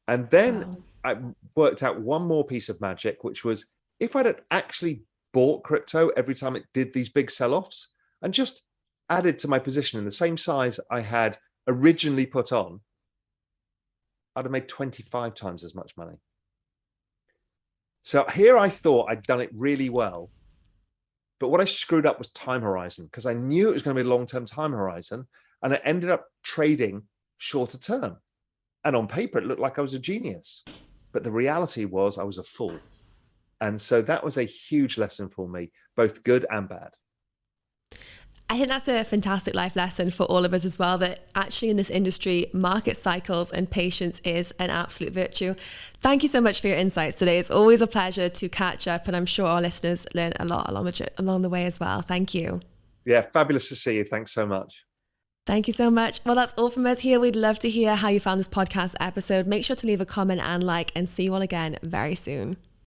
And 0.07 0.29
then 0.29 0.59
wow. 0.59 0.77
I 1.03 1.17
worked 1.55 1.83
out 1.83 1.99
one 1.99 2.23
more 2.23 2.45
piece 2.45 2.69
of 2.69 2.79
magic, 2.79 3.23
which 3.23 3.43
was 3.43 3.67
if 3.99 4.15
I'd 4.15 4.35
actually 4.49 5.03
bought 5.33 5.63
crypto 5.63 6.09
every 6.09 6.35
time 6.35 6.55
it 6.55 6.63
did 6.73 6.93
these 6.93 7.09
big 7.09 7.29
sell 7.29 7.53
offs 7.53 7.89
and 8.23 8.33
just 8.33 8.63
added 9.09 9.37
to 9.39 9.47
my 9.47 9.59
position 9.59 9.99
in 9.99 10.05
the 10.05 10.11
same 10.11 10.37
size 10.37 10.79
I 10.89 11.01
had 11.01 11.37
originally 11.67 12.25
put 12.25 12.51
on, 12.51 12.79
I'd 14.35 14.45
have 14.45 14.51
made 14.51 14.67
25 14.67 15.35
times 15.35 15.63
as 15.63 15.75
much 15.75 15.95
money. 15.95 16.15
So 18.03 18.25
here 18.33 18.57
I 18.57 18.69
thought 18.69 19.09
I'd 19.09 19.23
done 19.23 19.41
it 19.41 19.51
really 19.53 19.89
well. 19.89 20.31
But 21.39 21.49
what 21.49 21.61
I 21.61 21.65
screwed 21.65 22.05
up 22.05 22.17
was 22.17 22.29
time 22.29 22.61
horizon 22.61 23.05
because 23.05 23.25
I 23.25 23.33
knew 23.33 23.69
it 23.69 23.73
was 23.73 23.83
going 23.83 23.95
to 23.95 24.03
be 24.03 24.07
a 24.07 24.11
long 24.11 24.25
term 24.25 24.45
time 24.45 24.71
horizon. 24.71 25.27
And 25.61 25.73
I 25.73 25.79
ended 25.83 26.09
up 26.09 26.25
trading 26.43 27.03
shorter 27.37 27.77
term. 27.77 28.17
And 28.85 28.95
on 28.95 29.07
paper, 29.07 29.37
it 29.37 29.45
looked 29.45 29.61
like 29.61 29.79
I 29.79 29.81
was 29.81 29.93
a 29.93 29.99
genius. 29.99 30.63
But 31.11 31.23
the 31.23 31.31
reality 31.31 31.85
was 31.85 32.17
I 32.17 32.23
was 32.23 32.37
a 32.37 32.43
fool. 32.43 32.77
And 33.61 33.79
so 33.79 34.01
that 34.01 34.23
was 34.23 34.37
a 34.37 34.43
huge 34.43 34.97
lesson 34.97 35.29
for 35.29 35.47
me, 35.47 35.71
both 35.95 36.23
good 36.23 36.45
and 36.49 36.67
bad. 36.67 36.95
I 38.53 38.55
think 38.55 38.67
that's 38.67 38.87
a 38.87 39.03
fantastic 39.03 39.55
life 39.55 39.75
lesson 39.75 40.11
for 40.11 40.27
all 40.27 40.45
of 40.45 40.53
us 40.53 40.63
as 40.63 40.77
well 40.77 40.99
that 40.99 41.27
actually 41.33 41.71
in 41.71 41.75
this 41.77 41.89
industry, 41.89 42.51
market 42.53 42.97
cycles 42.97 43.51
and 43.51 43.67
patience 43.67 44.21
is 44.23 44.53
an 44.59 44.69
absolute 44.69 45.11
virtue. 45.11 45.55
Thank 46.01 46.21
you 46.21 46.29
so 46.29 46.39
much 46.39 46.61
for 46.61 46.67
your 46.67 46.77
insights 46.77 47.17
today. 47.17 47.39
It's 47.39 47.49
always 47.49 47.81
a 47.81 47.87
pleasure 47.87 48.29
to 48.29 48.49
catch 48.49 48.87
up, 48.87 49.07
and 49.07 49.17
I'm 49.17 49.25
sure 49.25 49.47
our 49.47 49.59
listeners 49.59 50.05
learn 50.13 50.33
a 50.39 50.45
lot 50.45 50.69
along 50.69 50.85
the, 50.85 51.09
along 51.17 51.41
the 51.41 51.49
way 51.49 51.65
as 51.65 51.79
well. 51.79 52.03
Thank 52.03 52.35
you. 52.35 52.59
Yeah, 53.05 53.21
fabulous 53.21 53.69
to 53.69 53.75
see 53.75 53.95
you. 53.95 54.03
Thanks 54.03 54.31
so 54.31 54.45
much. 54.45 54.85
Thank 55.47 55.65
you 55.65 55.73
so 55.73 55.89
much. 55.89 56.19
Well, 56.23 56.35
that's 56.35 56.53
all 56.53 56.69
from 56.69 56.85
us 56.85 56.99
here. 56.99 57.19
We'd 57.19 57.35
love 57.35 57.57
to 57.57 57.71
hear 57.71 57.95
how 57.95 58.09
you 58.09 58.19
found 58.19 58.39
this 58.39 58.47
podcast 58.47 58.93
episode. 58.99 59.47
Make 59.47 59.65
sure 59.65 59.75
to 59.77 59.87
leave 59.87 59.99
a 59.99 60.05
comment 60.05 60.41
and 60.41 60.63
like, 60.63 60.91
and 60.95 61.09
see 61.09 61.23
you 61.23 61.33
all 61.33 61.41
again 61.41 61.79
very 61.81 62.13
soon. 62.13 62.57